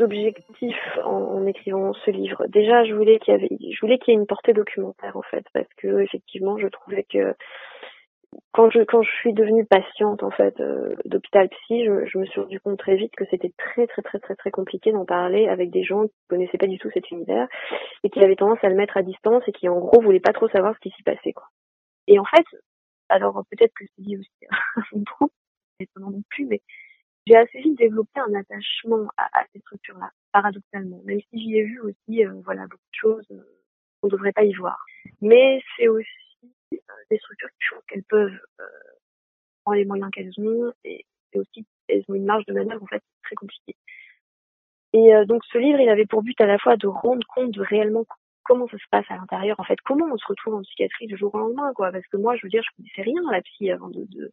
objectifs 0.00 0.98
en, 1.04 1.46
écrivant 1.46 1.92
ce 1.92 2.10
livre. 2.10 2.46
Déjà, 2.48 2.84
je 2.84 2.94
voulais 2.94 3.18
qu'il 3.18 3.34
y 3.34 3.70
y 3.70 4.10
ait 4.10 4.14
une 4.14 4.26
portée 4.26 4.52
documentaire, 4.52 5.16
en 5.16 5.22
fait, 5.22 5.44
parce 5.52 5.68
que 5.76 6.00
effectivement, 6.00 6.58
je 6.58 6.68
trouvais 6.68 7.04
que 7.04 7.34
quand 8.52 8.70
je 8.70 8.82
quand 8.82 9.02
je 9.02 9.10
suis 9.10 9.32
devenue 9.32 9.64
patiente 9.64 10.22
en 10.22 10.30
fait 10.30 10.58
euh, 10.60 10.94
d'hôpital 11.04 11.48
psy, 11.48 11.84
je, 11.84 12.18
me 12.18 12.24
suis 12.26 12.40
rendu 12.40 12.60
compte 12.60 12.78
très 12.78 12.96
vite 12.96 13.12
que 13.16 13.24
c'était 13.30 13.52
très 13.58 13.86
très 13.86 14.02
très 14.02 14.18
très 14.18 14.34
très 14.36 14.50
compliqué 14.50 14.92
d'en 14.92 15.04
parler 15.04 15.48
avec 15.48 15.70
des 15.70 15.82
gens 15.82 16.06
qui 16.06 16.14
connaissaient 16.28 16.58
pas 16.58 16.66
du 16.66 16.78
tout 16.78 16.90
cet 16.92 17.10
univers 17.10 17.48
et 18.04 18.10
qui 18.10 18.22
avaient 18.22 18.36
tendance 18.36 18.62
à 18.62 18.68
le 18.68 18.76
mettre 18.76 18.96
à 18.96 19.02
distance 19.02 19.42
et 19.46 19.52
qui 19.52 19.68
en 19.68 19.78
gros 19.78 20.00
voulaient 20.00 20.20
pas 20.20 20.32
trop 20.32 20.48
savoir 20.48 20.74
ce 20.74 20.80
qui 20.80 20.90
s'y 20.90 21.02
passait 21.02 21.32
quoi. 21.32 21.46
Et 22.06 22.18
en 22.18 22.24
fait, 22.24 22.44
alors 23.08 23.42
peut-être 23.50 23.72
que 23.74 23.84
c'est 23.84 24.02
lié 24.02 24.16
aussi 24.16 24.46
à 24.50 24.80
mon 24.92 25.04
plus, 26.28 26.46
mais 26.46 26.60
j'ai 27.26 27.36
assez 27.36 27.60
vite 27.60 27.78
développé 27.78 28.20
un 28.20 28.34
attachement 28.34 29.08
à, 29.16 29.40
à 29.40 29.44
ces 29.52 29.60
structures-là, 29.60 30.10
paradoxalement, 30.32 31.00
même 31.04 31.20
si 31.30 31.40
j'y 31.40 31.56
ai 31.56 31.64
vu 31.64 31.80
aussi 31.80 32.24
euh, 32.24 32.40
voilà 32.44 32.62
beaucoup 32.62 32.90
de 32.92 32.98
choses 32.98 33.26
euh, 33.30 33.42
qu'on 34.00 34.08
ne 34.08 34.12
devrait 34.12 34.32
pas 34.32 34.44
y 34.44 34.52
voir. 34.54 34.78
Mais 35.20 35.60
c'est 35.76 35.88
aussi 35.88 36.08
des 37.10 37.18
structures 37.18 37.48
qui 37.48 37.66
font 37.70 37.80
qu'elles 37.88 38.04
peuvent 38.04 38.40
euh, 38.60 38.64
prendre 39.64 39.76
les 39.76 39.84
moyens 39.84 40.10
qu'elles 40.12 40.32
ont 40.38 40.72
et, 40.84 41.04
aussi 41.34 41.66
elles 41.88 42.04
ont 42.08 42.14
une 42.14 42.24
marge 42.24 42.44
de 42.46 42.52
manœuvre 42.52 42.82
en 42.82 42.86
fait 42.86 43.02
très 43.22 43.36
compliquée. 43.36 43.76
Et 44.92 45.14
euh, 45.14 45.24
donc 45.24 45.44
ce 45.44 45.58
livre, 45.58 45.78
il 45.80 45.88
avait 45.88 46.06
pour 46.06 46.22
but 46.22 46.40
à 46.40 46.46
la 46.46 46.58
fois 46.58 46.76
de 46.76 46.86
rendre 46.86 47.26
compte 47.28 47.52
de 47.52 47.62
réellement 47.62 48.04
comment 48.42 48.66
ça 48.68 48.78
se 48.78 48.84
passe 48.90 49.04
à 49.10 49.16
l'intérieur, 49.16 49.60
en 49.60 49.64
fait, 49.64 49.80
comment 49.84 50.06
on 50.12 50.16
se 50.16 50.26
retrouve 50.26 50.54
en 50.54 50.62
psychiatrie 50.62 51.06
du 51.06 51.16
jour 51.16 51.32
au 51.34 51.38
lendemain, 51.38 51.72
quoi. 51.74 51.92
Parce 51.92 52.06
que 52.08 52.16
moi, 52.16 52.34
je 52.36 52.40
veux 52.42 52.48
dire, 52.48 52.64
je 52.64 52.76
connaissais 52.76 53.02
rien 53.02 53.28
à 53.28 53.32
la 53.32 53.42
psy 53.42 53.70
avant 53.70 53.88
de, 53.88 54.32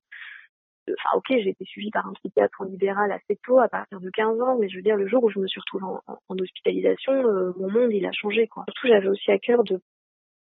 enfin, 0.93 1.17
ok, 1.17 1.25
j'ai 1.29 1.49
été 1.49 1.65
suivie 1.65 1.91
par 1.91 2.07
un 2.07 2.13
psychiatre 2.13 2.61
en 2.61 2.65
libéral 2.65 3.11
assez 3.11 3.39
tôt, 3.43 3.59
à 3.59 3.67
partir 3.67 3.99
de 3.99 4.09
15 4.09 4.41
ans, 4.41 4.57
mais 4.59 4.69
je 4.69 4.77
veux 4.77 4.81
dire, 4.81 4.95
le 4.95 5.07
jour 5.07 5.23
où 5.23 5.29
je 5.29 5.39
me 5.39 5.47
suis 5.47 5.59
retrouvée 5.59 5.85
en, 5.85 6.35
hospitalisation, 6.39 7.13
euh, 7.13 7.53
mon 7.57 7.69
monde, 7.69 7.93
il 7.93 8.05
a 8.05 8.11
changé, 8.11 8.47
quoi. 8.47 8.63
Surtout, 8.67 8.87
j'avais 8.87 9.07
aussi 9.07 9.31
à 9.31 9.39
cœur 9.39 9.63
de 9.63 9.79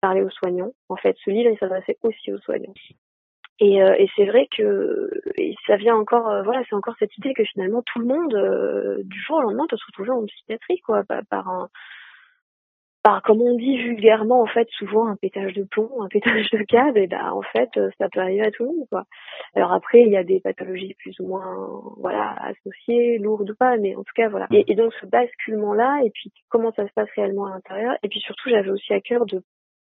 parler 0.02 0.22
aux 0.22 0.30
soignants. 0.30 0.72
En 0.90 0.96
fait, 0.96 1.16
ce 1.24 1.30
livre, 1.30 1.52
il 1.52 1.58
s'adressait 1.58 1.98
aussi 2.04 2.32
aux 2.32 2.40
soignants. 2.40 2.74
Et, 3.60 3.82
euh, 3.82 3.96
c'est 4.16 4.26
vrai 4.26 4.48
que 4.56 5.10
et 5.38 5.56
ça 5.66 5.78
vient 5.78 5.96
encore, 5.96 6.30
euh, 6.30 6.44
voilà, 6.44 6.62
c'est 6.70 6.76
encore 6.76 6.96
cette 7.00 7.18
idée 7.18 7.34
que 7.34 7.46
finalement 7.46 7.82
tout 7.86 8.00
le 8.00 8.06
monde, 8.06 9.04
du 9.04 9.20
jour 9.22 9.38
au 9.38 9.42
lendemain, 9.42 9.66
peut 9.70 9.78
se 9.78 9.86
retrouver 9.88 10.12
en 10.12 10.26
psychiatrie, 10.26 10.80
quoi, 10.82 11.04
par 11.30 11.48
un 11.48 11.70
par 13.06 13.22
comme 13.22 13.40
on 13.40 13.56
dit 13.56 13.78
vulgairement 13.78 14.42
en 14.42 14.48
fait 14.48 14.68
souvent 14.72 15.06
un 15.06 15.16
pétage 15.16 15.54
de 15.54 15.64
plomb, 15.64 15.92
un 16.02 16.08
pétage 16.08 16.50
de 16.50 16.64
câble, 16.64 16.98
et 16.98 17.06
ben 17.06 17.30
en 17.32 17.44
fait 17.44 17.70
ça 18.00 18.10
peut 18.12 18.20
arriver 18.20 18.44
à 18.48 18.50
tout 18.50 18.64
le 18.64 18.70
monde 18.70 18.88
quoi. 18.90 19.04
Alors 19.54 19.74
après 19.74 20.02
il 20.02 20.10
y 20.10 20.18
a 20.18 20.24
des 20.24 20.40
pathologies 20.40 20.96
plus 20.98 21.16
ou 21.20 21.28
moins 21.28 21.46
voilà 21.98 22.36
associées, 22.42 23.20
lourdes 23.20 23.52
ou 23.52 23.56
pas, 23.56 23.78
mais 23.78 23.96
en 23.96 24.00
tout 24.00 24.14
cas 24.16 24.28
voilà. 24.28 24.48
Et, 24.50 24.66
et 24.68 24.74
donc 24.74 24.92
ce 25.00 25.06
basculement 25.06 25.76
là 25.76 26.00
et 26.04 26.10
puis 26.10 26.32
comment 26.50 26.72
ça 26.72 26.88
se 26.88 26.94
passe 26.94 27.10
réellement 27.16 27.46
à 27.46 27.52
l'intérieur? 27.52 27.94
Et 28.02 28.08
puis 28.08 28.22
surtout 28.22 28.50
j'avais 28.50 28.72
aussi 28.72 28.92
à 28.92 29.02
cœur 29.02 29.28
de 29.28 29.44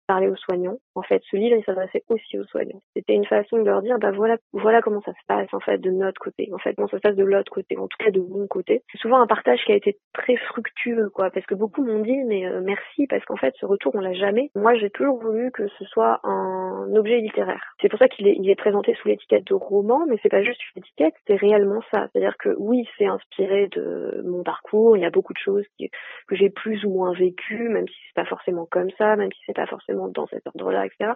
parler 0.08 0.28
aux 0.28 0.36
soignants. 0.36 0.78
En 0.96 1.02
fait, 1.02 1.22
ce 1.30 1.36
livre, 1.38 1.58
il 1.58 1.64
s'adressait 1.64 2.04
aussi 2.10 2.40
aux 2.40 2.46
soignants. 2.46 2.82
C'était 2.96 3.14
une 3.14 3.26
façon 3.26 3.58
de 3.58 3.64
leur 3.64 3.82
dire, 3.82 4.00
bah 4.00 4.12
voilà, 4.12 4.38
voilà 4.54 4.82
comment 4.82 5.02
ça 5.02 5.12
se 5.12 5.26
passe 5.28 5.54
en 5.54 5.60
fait 5.60 5.78
de 5.78 5.92
notre 5.92 6.20
côté. 6.20 6.50
En 6.54 6.58
fait, 6.58 6.74
comment 6.74 6.88
ça 6.88 6.98
se 6.98 7.02
passe 7.02 7.16
de 7.16 7.24
l'autre 7.24 7.52
côté, 7.52 7.78
en 7.78 7.88
tout 7.88 7.98
cas 8.04 8.12
de 8.12 8.22
mon 8.22 8.48
côté. 8.48 8.82
C'est 8.92 8.98
souvent 9.00 9.22
un 9.22 9.28
partage 9.28 9.60
qui 9.66 9.72
a 9.72 9.76
été 9.76 9.98
très 10.14 10.38
fructueux, 10.38 11.10
quoi, 11.14 11.30
parce 11.30 11.46
que 11.46 11.56
beaucoup 11.56 11.84
m'ont 11.84 12.02
dit, 12.02 12.24
mais 12.26 12.46
euh, 12.48 12.62
merci, 12.64 13.06
parce 13.08 13.24
qu'en 13.26 13.36
fait, 13.36 13.54
ce 13.60 13.66
retour, 13.66 13.94
on 13.96 14.00
l'a 14.00 14.14
jamais. 14.14 14.50
Moi, 14.56 14.76
j'ai 14.76 14.90
toujours 14.90 15.20
voulu 15.20 15.52
que 15.52 15.68
ce 15.78 15.86
soit 15.86 16.20
un 16.24 16.88
objet 16.96 17.20
littéraire. 17.20 17.76
C'est 17.82 17.90
pour 17.90 18.00
ça 18.00 18.08
qu'il 18.08 18.28
est, 18.28 18.36
il 18.40 18.50
est 18.50 18.56
présenté 18.56 18.96
sous 18.96 19.08
l'étiquette 19.10 19.46
de 19.46 19.54
roman, 19.54 20.06
mais 20.08 20.18
c'est 20.24 20.30
pas 20.30 20.44
juste 20.44 20.62
une 20.76 20.82
étiquette, 20.82 21.14
c'est 21.28 21.36
réellement 21.36 21.82
ça. 21.94 22.08
C'est-à-dire 22.12 22.38
que 22.38 22.56
oui, 22.58 22.88
c'est 22.98 23.06
inspiré 23.06 23.68
de 23.68 24.24
mon 24.26 24.44
parcours. 24.44 24.98
Il 24.98 25.02
y 25.04 25.06
a 25.06 25.10
beaucoup 25.10 25.34
de 25.34 25.40
choses 25.40 25.66
qui, 25.78 25.90
que 26.28 26.36
j'ai 26.36 26.50
plus 26.50 26.86
ou 26.86 26.90
moins 26.92 27.14
vécues, 27.14 27.70
même 27.70 27.88
si 27.88 27.96
c'est 28.08 28.22
pas 28.22 28.30
forcément 28.30 28.66
comme 28.70 28.90
ça, 28.98 29.16
même 29.16 29.32
si 29.32 29.40
c'est 29.46 29.56
pas 29.56 29.68
forcément 29.68 29.97
dans 30.08 30.27
cet 30.27 30.46
ordre-là, 30.48 30.86
etc. 30.86 31.13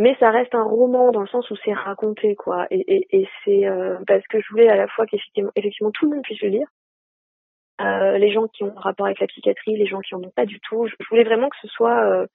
Mais 0.00 0.16
ça 0.18 0.30
reste 0.30 0.54
un 0.54 0.62
roman 0.62 1.12
dans 1.12 1.20
le 1.20 1.26
sens 1.26 1.50
où 1.50 1.56
c'est 1.62 1.74
raconté, 1.74 2.34
quoi. 2.34 2.66
Et, 2.70 3.28
c'est 3.44 3.66
euh, 3.66 3.98
parce 4.06 4.26
que 4.28 4.40
je 4.40 4.48
voulais 4.50 4.70
à 4.70 4.76
la 4.76 4.88
fois 4.88 5.04
qu'effectivement 5.06 5.50
effectivement, 5.56 5.90
tout 5.90 6.06
le 6.06 6.14
monde 6.14 6.24
puisse 6.24 6.40
le 6.40 6.48
lire. 6.48 6.66
Euh, 7.82 8.16
les 8.16 8.32
gens 8.32 8.46
qui 8.48 8.64
ont 8.64 8.72
un 8.76 8.80
rapport 8.80 9.06
avec 9.06 9.20
la 9.20 9.26
psychiatrie, 9.26 9.76
les 9.76 9.86
gens 9.86 10.00
qui 10.00 10.14
en 10.14 10.22
ont 10.22 10.32
pas 10.34 10.46
du 10.46 10.58
tout. 10.60 10.86
Je, 10.86 10.94
voulais 11.10 11.24
vraiment 11.24 11.50
que 11.50 11.56
ce 11.60 11.68
soit 11.68 12.02
euh, 12.04 12.26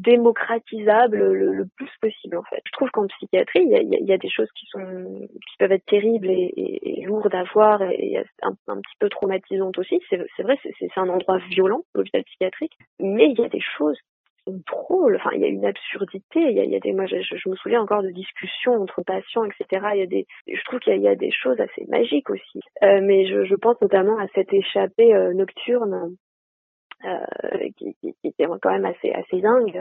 démocratisable 0.00 1.18
le, 1.18 1.66
plus 1.76 1.90
possible 2.00 2.38
en 2.38 2.42
fait. 2.44 2.62
Je 2.66 2.72
trouve 2.72 2.90
qu'en 2.90 3.06
psychiatrie, 3.06 3.64
il 3.64 4.06
y 4.06 4.12
a, 4.12 4.18
des 4.18 4.30
choses 4.30 4.50
qui 4.52 4.64
sont 4.66 5.28
qui 5.30 5.56
peuvent 5.58 5.72
être 5.72 5.84
terribles 5.84 6.30
et, 6.30 7.04
lourdes 7.06 7.34
à 7.34 7.44
voir 7.52 7.82
et, 7.82 8.16
un, 8.42 8.76
petit 8.80 8.96
peu 8.98 9.10
traumatisantes 9.10 9.78
aussi. 9.78 10.00
C'est 10.08 10.42
vrai, 10.42 10.58
c'est 10.62 10.88
un 10.96 11.08
endroit 11.10 11.36
violent, 11.50 11.82
l'hôpital 11.94 12.24
psychiatrique, 12.24 12.76
mais 12.98 13.30
il 13.30 13.38
y 13.38 13.44
a 13.44 13.48
des 13.50 13.60
choses 13.60 13.98
drôle. 14.46 15.16
Enfin, 15.16 15.30
il 15.34 15.40
y 15.40 15.44
a 15.44 15.48
une 15.48 15.64
absurdité. 15.64 16.40
Il 16.40 16.56
y 16.56 16.76
a, 16.76 16.80
des, 16.80 16.92
moi, 16.92 17.06
je, 17.06 17.48
me 17.48 17.56
souviens 17.56 17.82
encore 17.82 18.02
de 18.02 18.10
discussions 18.10 18.74
entre 18.74 19.02
patients, 19.02 19.44
etc. 19.44 19.86
Il 19.94 20.00
y 20.00 20.02
a 20.02 20.06
des, 20.06 20.26
je 20.46 20.64
trouve 20.64 20.80
qu'il 20.80 21.00
y, 21.00 21.08
a 21.08 21.16
des 21.16 21.30
choses 21.30 21.60
assez 21.60 21.84
magiques 21.88 22.30
aussi. 22.30 22.60
Euh, 22.82 23.00
mais 23.02 23.26
je, 23.26 23.54
pense 23.54 23.80
notamment 23.80 24.18
à 24.18 24.26
cette 24.34 24.52
échappée 24.52 25.14
euh, 25.14 25.32
nocturne 25.32 26.16
euh, 27.04 27.68
qui, 27.76 27.94
qui, 28.00 28.14
était 28.24 28.46
quand 28.60 28.70
même 28.70 28.84
assez, 28.84 29.10
assez 29.12 29.40
dingue. 29.40 29.80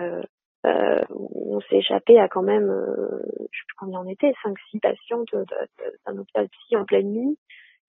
On 0.64 1.60
s'est 1.62 1.78
échappé 1.78 2.20
à 2.20 2.30
quand 2.30 2.42
même, 2.42 2.72
je 3.52 3.58
sais 3.60 3.66
plus 3.68 3.76
combien 3.78 4.00
on 4.00 4.08
était, 4.08 4.34
cinq, 4.44 4.58
six 4.72 4.80
patientes 4.80 5.36
d'un 6.06 6.18
hôpital 6.18 6.48
psy 6.48 6.78
en 6.78 6.86
pleine 6.86 7.12
nuit. 7.12 7.38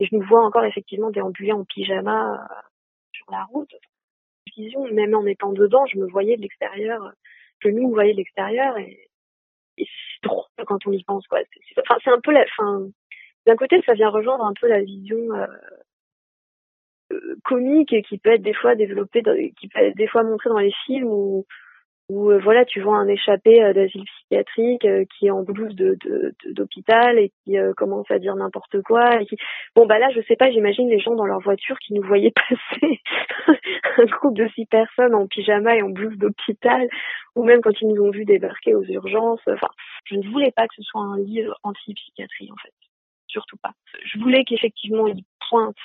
Et 0.01 0.07
je 0.07 0.15
nous 0.17 0.27
vois 0.27 0.45
encore 0.45 0.65
effectivement 0.65 1.11
déambuler 1.11 1.53
en 1.53 1.65
pyjama 1.65 2.41
sur 3.13 3.27
la 3.31 3.45
route 3.45 3.73
même 4.93 5.15
en 5.15 5.27
étant 5.27 5.53
dedans, 5.53 5.87
je 5.87 5.99
me 5.99 6.07
voyais 6.07 6.37
de 6.37 6.43
l'extérieur, 6.43 7.13
je 7.61 7.69
nous 7.69 7.91
voyais 7.91 8.13
de 8.13 8.19
l'extérieur 8.19 8.79
et, 8.79 9.09
c'est 9.77 10.29
drôle 10.29 10.45
quand 10.67 10.87
on 10.87 10.93
y 10.93 11.03
pense 11.03 11.27
quoi. 11.27 11.41
Enfin, 11.79 11.97
c'est 12.05 12.11
un 12.11 12.21
peu 12.21 12.31
la, 12.31 12.43
enfin, 12.43 12.87
d'un 13.47 13.57
côté, 13.57 13.81
ça 13.85 13.95
vient 13.95 14.09
rejoindre 14.09 14.45
un 14.45 14.55
peu 14.59 14.69
la 14.69 14.81
vision 14.81 15.19
euh, 15.35 15.47
euh, 17.13 17.37
comique 17.45 17.95
qui 18.09 18.19
peut 18.19 18.33
être 18.33 18.43
des 18.43 18.55
fois 18.55 18.75
développée, 18.75 19.23
qui 19.59 19.69
peut 19.69 19.81
être 19.81 19.97
des 19.97 20.07
fois 20.07 20.23
montrée 20.23 20.49
dans 20.49 20.59
les 20.59 20.73
films 20.87 21.13
où 21.13 21.45
euh, 22.11 22.39
voilà 22.39 22.65
tu 22.65 22.81
vois 22.81 22.97
un 22.97 23.09
échappé 23.09 23.61
d'asile 23.73 24.05
psychiatrique 24.05 24.87
qui 25.19 25.27
est 25.27 25.31
en 25.31 25.43
blouse 25.43 25.75
de 25.75 25.97
d'hôpital 26.51 27.19
et 27.19 27.33
qui 27.45 27.57
commence 27.77 28.11
à 28.11 28.19
dire 28.19 28.37
n'importe 28.37 28.83
quoi 28.83 29.21
et 29.21 29.27
qui 29.27 29.37
bon 29.75 29.87
bah 29.87 29.99
là 29.99 30.11
je 30.11 30.21
sais 30.29 30.37
pas 30.37 30.51
j'imagine 30.51 30.89
les 30.89 30.99
gens 31.01 31.15
dans 31.15 31.25
leur 31.25 31.41
voiture 31.41 31.79
qui 31.79 31.95
nous 31.95 32.03
voyaient 32.03 32.33
passer 32.49 33.01
un 33.99 34.05
groupe 34.19 34.37
de 34.37 34.49
six 34.55 34.67
personnes 34.67 35.15
en 35.15 35.27
pyjama 35.27 35.77
et 35.77 35.83
en 35.83 35.91
blouse 35.91 36.17
d'hôpital 36.17 36.89
ou 37.35 37.45
même 37.45 37.61
quand 37.61 37.81
ils 37.81 37.89
nous 37.89 38.03
ont 38.03 38.11
vu 38.11 38.25
débarquer 38.25 38.75
aux 38.75 38.85
urgences. 38.85 39.43
Enfin 39.47 39.69
je 40.05 40.17
ne 40.17 40.29
voulais 40.31 40.53
pas 40.53 40.67
que 40.69 40.75
ce 40.77 40.83
soit 40.83 41.03
un 41.03 41.19
livre 41.19 41.59
anti-psychiatrie 41.63 42.51
en 42.53 42.57
fait. 42.57 42.73
Surtout 43.27 43.57
pas. 43.57 43.73
Je 44.05 44.19
voulais 44.19 44.45
qu'effectivement 44.45 45.07
il 45.07 45.25
pointe 45.49 45.77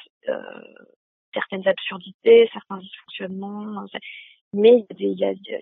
certaines 1.33 1.67
absurdités 1.67 2.49
certains 2.53 2.77
dysfonctionnements 2.77 3.85
mais 4.53 4.85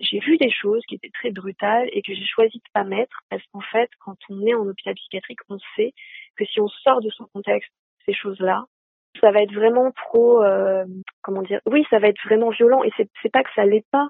j'ai 0.00 0.18
vu 0.20 0.38
des 0.38 0.50
choses 0.50 0.82
qui 0.88 0.94
étaient 0.94 1.10
très 1.10 1.30
brutales 1.30 1.88
et 1.92 2.00
que 2.00 2.14
j'ai 2.14 2.24
choisi 2.24 2.58
de 2.58 2.70
pas 2.72 2.84
mettre 2.84 3.22
parce 3.28 3.42
qu'en 3.52 3.60
fait, 3.60 3.90
quand 3.98 4.16
on 4.30 4.46
est 4.46 4.54
en 4.54 4.66
hôpital 4.66 4.94
psychiatrique, 4.94 5.40
on 5.50 5.58
sait 5.76 5.92
que 6.36 6.46
si 6.46 6.60
on 6.60 6.68
sort 6.68 7.02
de 7.02 7.10
son 7.10 7.26
contexte, 7.26 7.70
ces 8.06 8.14
choses-là, 8.14 8.64
ça 9.20 9.30
va 9.30 9.42
être 9.42 9.52
vraiment 9.52 9.90
trop, 9.92 10.42
euh, 10.42 10.84
comment 11.22 11.42
dire, 11.42 11.60
oui, 11.66 11.84
ça 11.90 11.98
va 11.98 12.08
être 12.08 12.22
vraiment 12.24 12.50
violent 12.50 12.82
et 12.84 12.90
c'est 12.96 13.32
pas 13.32 13.42
que 13.42 13.50
ça 13.54 13.64
l'est 13.64 13.86
pas, 13.90 14.08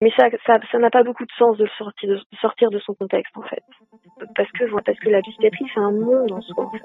mais 0.00 0.10
ça 0.16 0.28
ça 0.46 0.58
ça 0.70 0.78
n'a 0.78 0.90
pas 0.90 1.02
beaucoup 1.04 1.24
de 1.24 1.32
sens 1.38 1.56
de 1.56 1.66
sortir 1.78 2.08
de, 2.08 2.20
sortir 2.40 2.70
de 2.70 2.78
son 2.80 2.94
contexte 2.94 3.36
en 3.36 3.42
fait, 3.42 3.62
parce 4.34 4.50
que 4.52 4.64
parce 4.84 4.98
que 4.98 5.08
la 5.08 5.20
psychiatrie 5.20 5.70
c'est 5.72 5.80
un 5.80 5.92
monde 5.92 6.32
en 6.32 6.40
soi 6.40 6.64
en 6.64 6.70
fait. 6.70 6.82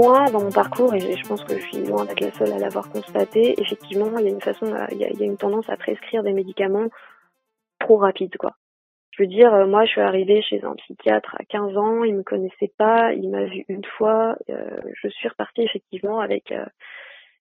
Moi, 0.00 0.30
dans 0.30 0.40
mon 0.40 0.50
parcours, 0.50 0.94
et 0.94 1.16
je 1.16 1.28
pense 1.28 1.44
que 1.44 1.58
je 1.58 1.66
suis 1.66 1.84
loin 1.84 2.06
d'être 2.06 2.20
la 2.20 2.32
seule 2.32 2.52
à 2.52 2.58
l'avoir 2.58 2.88
constaté, 2.88 3.60
effectivement, 3.60 4.18
il 4.18 4.24
y 4.24 4.28
a 4.28 4.30
une 4.30 4.40
façon, 4.40 4.66
il 4.92 4.98
y 4.98 5.04
a, 5.04 5.24
une 5.24 5.36
tendance 5.36 5.68
à 5.68 5.76
prescrire 5.76 6.22
des 6.22 6.32
médicaments 6.32 6.88
trop 7.78 7.98
rapides, 7.98 8.36
quoi. 8.38 8.52
Je 9.10 9.22
veux 9.22 9.28
dire, 9.28 9.52
euh, 9.52 9.66
moi, 9.66 9.84
je 9.84 9.90
suis 9.90 10.00
arrivée 10.00 10.40
chez 10.40 10.64
un 10.64 10.74
psychiatre 10.76 11.36
à 11.38 11.44
15 11.44 11.76
ans, 11.76 12.04
il 12.04 12.14
me 12.14 12.22
connaissait 12.22 12.72
pas, 12.78 13.12
il 13.12 13.28
m'a 13.28 13.44
vu 13.44 13.66
une 13.68 13.84
fois, 13.84 14.36
euh, 14.48 14.80
je 15.02 15.08
suis 15.08 15.28
repartie 15.28 15.62
effectivement 15.62 16.20
avec 16.20 16.50
euh, 16.52 16.64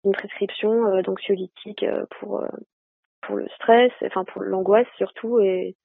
une 0.05 0.13
prescription 0.13 1.01
d'anxiolytique 1.03 1.87
pour 2.19 2.45
pour 3.23 3.37
le 3.37 3.47
stress, 3.55 3.93
enfin 4.05 4.25
pour 4.25 4.43
l'angoisse 4.43 4.89
surtout, 4.97 5.39
et 5.39 5.77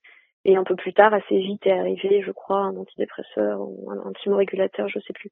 et 0.47 0.55
un 0.55 0.63
peu 0.63 0.75
plus 0.75 0.93
tard, 0.93 1.13
assez 1.13 1.37
vite, 1.37 1.67
est 1.67 1.77
arrivé, 1.77 2.23
je 2.25 2.31
crois, 2.31 2.59
un 2.59 2.77
antidépresseur 2.77 3.59
ou 3.59 3.91
un 3.91 3.99
antimorégulateur, 3.99 4.87
je 4.87 4.99
sais 5.01 5.13
plus. 5.13 5.29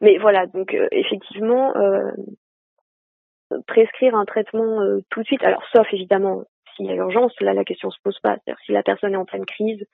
Mais 0.00 0.18
voilà, 0.18 0.46
donc 0.46 0.74
euh, 0.74 0.88
effectivement, 0.90 1.74
euh, 1.76 2.10
prescrire 3.68 4.16
un 4.16 4.24
traitement 4.24 4.82
euh, 4.82 4.98
tout 5.10 5.22
de 5.22 5.26
suite, 5.26 5.44
alors 5.44 5.62
sauf 5.72 5.86
évidemment 5.92 6.42
s'il 6.74 6.86
y 6.86 6.90
a 6.90 6.94
urgence, 6.94 7.32
là 7.40 7.54
la 7.54 7.64
question 7.64 7.90
se 7.90 8.00
pose 8.02 8.18
pas. 8.18 8.36
C'est-à-dire 8.44 8.60
si 8.66 8.72
la 8.72 8.82
personne 8.82 9.14
est 9.14 9.16
en 9.16 9.24
pleine 9.24 9.46
crise, 9.46 9.84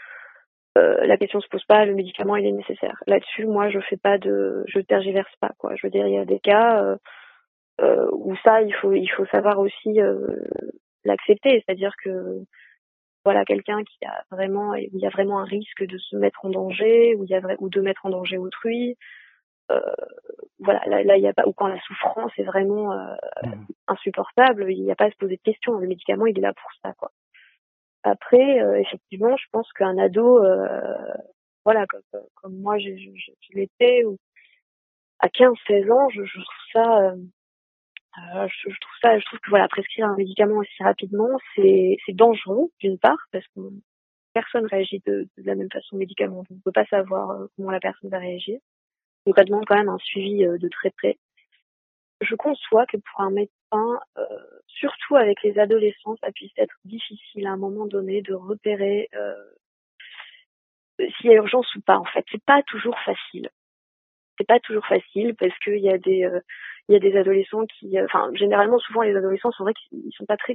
la 0.77 1.17
question 1.17 1.41
se 1.41 1.49
pose 1.49 1.65
pas, 1.67 1.85
le 1.85 1.95
médicament 1.95 2.35
il 2.35 2.47
est 2.47 2.53
nécessaire. 2.53 3.01
Là-dessus, 3.07 3.47
moi 3.47 3.69
je 3.71 3.79
fais 3.79 3.97
pas 3.97 4.19
de, 4.19 4.65
je 4.67 4.81
tergiverse 4.81 5.33
pas 5.41 5.53
quoi. 5.57 5.77
Je 5.77 5.87
veux 5.87 5.91
dire, 5.91 6.07
il 6.09 6.15
y 6.15 6.19
a 6.19 6.25
des 6.25 6.41
cas 6.41 6.97
où 7.81 8.35
ça, 8.45 8.61
il 8.61 8.75
faut, 8.75 8.93
il 8.93 9.07
faut 9.07 9.25
savoir 9.27 9.61
aussi 9.61 9.99
l'accepter, 11.05 11.63
c'est-à-dire 11.65 11.93
que 12.03 12.41
voilà 13.25 13.45
quelqu'un 13.45 13.83
qui 13.85 14.05
a 14.05 14.25
vraiment 14.31 14.75
il 14.75 14.97
y 14.99 15.07
a 15.07 15.11
vraiment 15.11 15.41
un 15.41 15.45
risque 15.45 15.85
de 15.85 15.99
se 15.99 16.17
mettre 16.17 16.45
en 16.45 16.51
danger 16.51 17.15
où 17.17 17.25
il 17.25 17.31
y 17.31 17.35
a 17.35 17.41
ou 17.59 17.69
de 17.69 17.81
mettre 17.81 18.07
en 18.07 18.11
danger 18.11 18.37
autrui 18.37 18.97
euh, 19.71 19.81
voilà 20.59 20.83
là, 20.87 21.03
là 21.03 21.17
il 21.17 21.23
y 21.23 21.29
a 21.29 21.33
pas 21.33 21.47
ou 21.47 21.53
quand 21.53 21.69
la 21.69 21.81
souffrance 21.81 22.33
est 22.37 22.45
vraiment 22.45 22.93
euh, 22.93 23.15
mmh. 23.43 23.65
insupportable 23.89 24.71
il 24.71 24.83
n'y 24.83 24.93
a 24.93 24.97
pas 24.97 25.07
à 25.07 25.11
se 25.11 25.17
poser 25.17 25.37
de 25.37 25.43
questions 25.43 25.79
le 25.79 25.89
médicament 25.89 26.27
il 26.27 26.39
est 26.39 26.43
là 26.43 26.53
pour 26.53 26.71
ça 26.83 26.93
quoi 26.99 27.11
après 28.03 28.63
euh, 28.63 28.79
effectivement 28.79 29.37
je 29.37 29.47
pense 29.53 29.73
qu'un 29.73 29.97
ado 29.97 30.45
euh, 30.45 31.15
voilà 31.65 31.87
comme, 31.87 32.23
comme 32.35 32.61
moi 32.61 32.79
je, 32.79 32.95
je, 32.95 33.11
je 33.41 33.59
l'étais 33.59 34.05
ou 34.05 34.19
à 35.21 35.31
15 35.31 35.55
16 35.67 35.91
ans 35.91 36.09
je, 36.11 36.25
je 36.25 36.35
trouve 36.35 36.73
ça 36.75 37.15
euh, 38.19 38.21
euh, 38.37 38.49
je, 38.49 38.81
trouve 38.81 38.97
ça, 39.03 39.19
je 39.19 39.25
trouve 39.25 39.41
que 39.41 39.51
voilà, 39.51 39.69
prescrire 39.69 40.07
un 40.07 40.17
médicament 40.17 40.57
aussi 40.57 40.83
rapidement, 40.83 41.31
c'est 41.57 41.99
dangereux 42.11 42.71
d'une 42.81 42.99
part 42.99 43.19
parce 43.33 43.47
que 43.49 43.61
personne 44.33 44.67
réagit 44.67 45.03
de, 45.07 45.29
la 45.39 45.55
même 45.55 45.71
façon 45.73 45.97
au 45.97 45.99
médicament. 45.99 46.45
On 46.51 46.55
ne 46.55 46.61
peut 46.61 46.73
pas 46.73 46.87
savoir 46.87 47.31
euh, 47.31 47.47
comment 47.57 47.71
la 47.71 47.81
personne 47.81 48.11
va 48.11 48.19
réagir. 48.19 48.59
Donc 49.27 49.37
ça 49.37 49.45
demande 49.45 49.65
quand 49.67 49.77
même 49.77 49.89
un 49.89 49.99
suivi 49.99 50.45
de 50.45 50.69
très 50.69 50.91
près. 50.91 51.19
Je 52.21 52.35
conçois 52.35 52.87
que 52.87 52.99
pour 52.99 53.21
un 53.23 53.31
médecin, 53.31 54.01
surtout 54.67 55.17
avec 55.17 55.43
les 55.43 55.59
adolescents, 55.59 56.17
ça 56.23 56.31
puisse 56.31 56.53
être 56.59 56.75
difficile 56.85 57.47
à 57.47 57.53
un 57.53 57.57
moment 57.57 57.87
donné 57.87 58.21
de 58.21 58.35
repérer 58.35 59.09
s'il 60.99 61.31
y 61.31 61.33
a 61.33 61.37
urgence 61.37 61.75
ou 61.75 61.81
pas. 61.81 61.97
En 61.97 62.05
fait, 62.05 62.23
c'est 62.31 62.45
pas 62.45 62.63
toujours 62.65 62.99
facile. 63.01 63.49
C'est 64.37 64.47
pas 64.47 64.61
toujours 64.61 64.87
facile 64.87 65.35
parce 65.37 65.59
qu'il 65.61 65.79
y 65.79 65.89
a 65.89 65.97
des 65.97 66.29
il 66.89 66.93
y 66.93 66.97
a 66.97 67.01
des 67.01 67.17
adolescents 67.17 67.65
qui, 67.67 67.99
enfin, 68.01 68.31
généralement, 68.35 68.79
souvent 68.79 69.03
les 69.03 69.17
adolescents 69.17 69.51
sont 69.53 69.65
vrai 69.65 69.73
qu'ils 69.75 70.13
sont 70.17 70.27
pas 70.27 70.37
très 70.37 70.55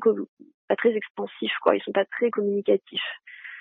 pas 0.68 0.76
très 0.76 0.92
expansifs, 0.96 1.58
quoi. 1.62 1.76
Ils 1.76 1.82
sont 1.82 1.92
pas 1.92 2.06
très 2.06 2.30
communicatifs. 2.30 3.02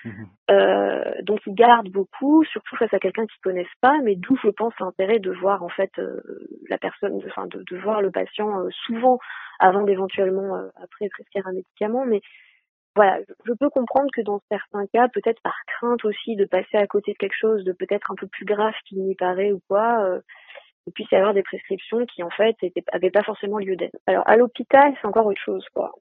Mmh 0.04 0.24
euh, 0.50 1.12
donc 1.22 1.40
ils 1.46 1.54
gardent 1.54 1.90
beaucoup, 1.90 2.44
surtout 2.44 2.76
face 2.76 2.94
à 2.94 2.98
quelqu'un 2.98 3.26
qu'ils 3.26 3.40
connaissent 3.42 3.66
pas, 3.82 3.98
mais 4.02 4.14
d'où 4.16 4.36
je 4.42 4.48
pense 4.48 4.72
l'intérêt 4.80 5.18
de 5.18 5.30
voir 5.30 5.62
en 5.62 5.68
fait 5.68 5.90
euh, 5.98 6.20
la 6.70 6.78
personne, 6.78 7.20
enfin 7.26 7.46
de, 7.48 7.62
de, 7.68 7.76
voir 7.76 8.00
le 8.00 8.10
patient 8.10 8.60
euh, 8.60 8.68
souvent 8.86 9.18
avant 9.58 9.82
d'éventuellement 9.82 10.54
après 10.82 11.08
prescrire 11.10 11.46
un 11.48 11.52
médicament. 11.52 12.06
Mais 12.06 12.20
voilà, 12.96 13.18
je 13.44 13.52
peux 13.52 13.68
comprendre 13.68 14.08
que 14.14 14.22
dans 14.22 14.40
certains 14.50 14.86
cas, 14.86 15.08
peut-être 15.08 15.42
par 15.42 15.56
crainte 15.66 16.04
aussi 16.04 16.36
de 16.36 16.46
passer 16.46 16.76
à 16.76 16.86
côté 16.86 17.12
de 17.12 17.18
quelque 17.18 17.36
chose 17.38 17.62
de 17.64 17.72
peut-être 17.72 18.10
un 18.10 18.14
peu 18.14 18.26
plus 18.28 18.46
grave 18.46 18.74
qu'il 18.86 19.02
n'y 19.02 19.16
paraît 19.16 19.52
ou 19.52 19.60
quoi, 19.68 20.20
il 20.88 20.92
puisse 20.92 21.10
y 21.12 21.16
avoir 21.16 21.34
des 21.34 21.42
prescriptions 21.42 22.06
qui 22.06 22.22
en 22.22 22.30
fait 22.30 22.56
n'avaient 22.92 23.10
pas 23.10 23.22
forcément 23.22 23.58
lieu 23.58 23.76
d'être. 23.76 23.96
Alors 24.06 24.26
à 24.26 24.36
l'hôpital, 24.36 24.94
c'est 25.00 25.06
encore 25.06 25.26
autre 25.26 25.40
chose 25.40 25.66
quoi. 25.74 25.92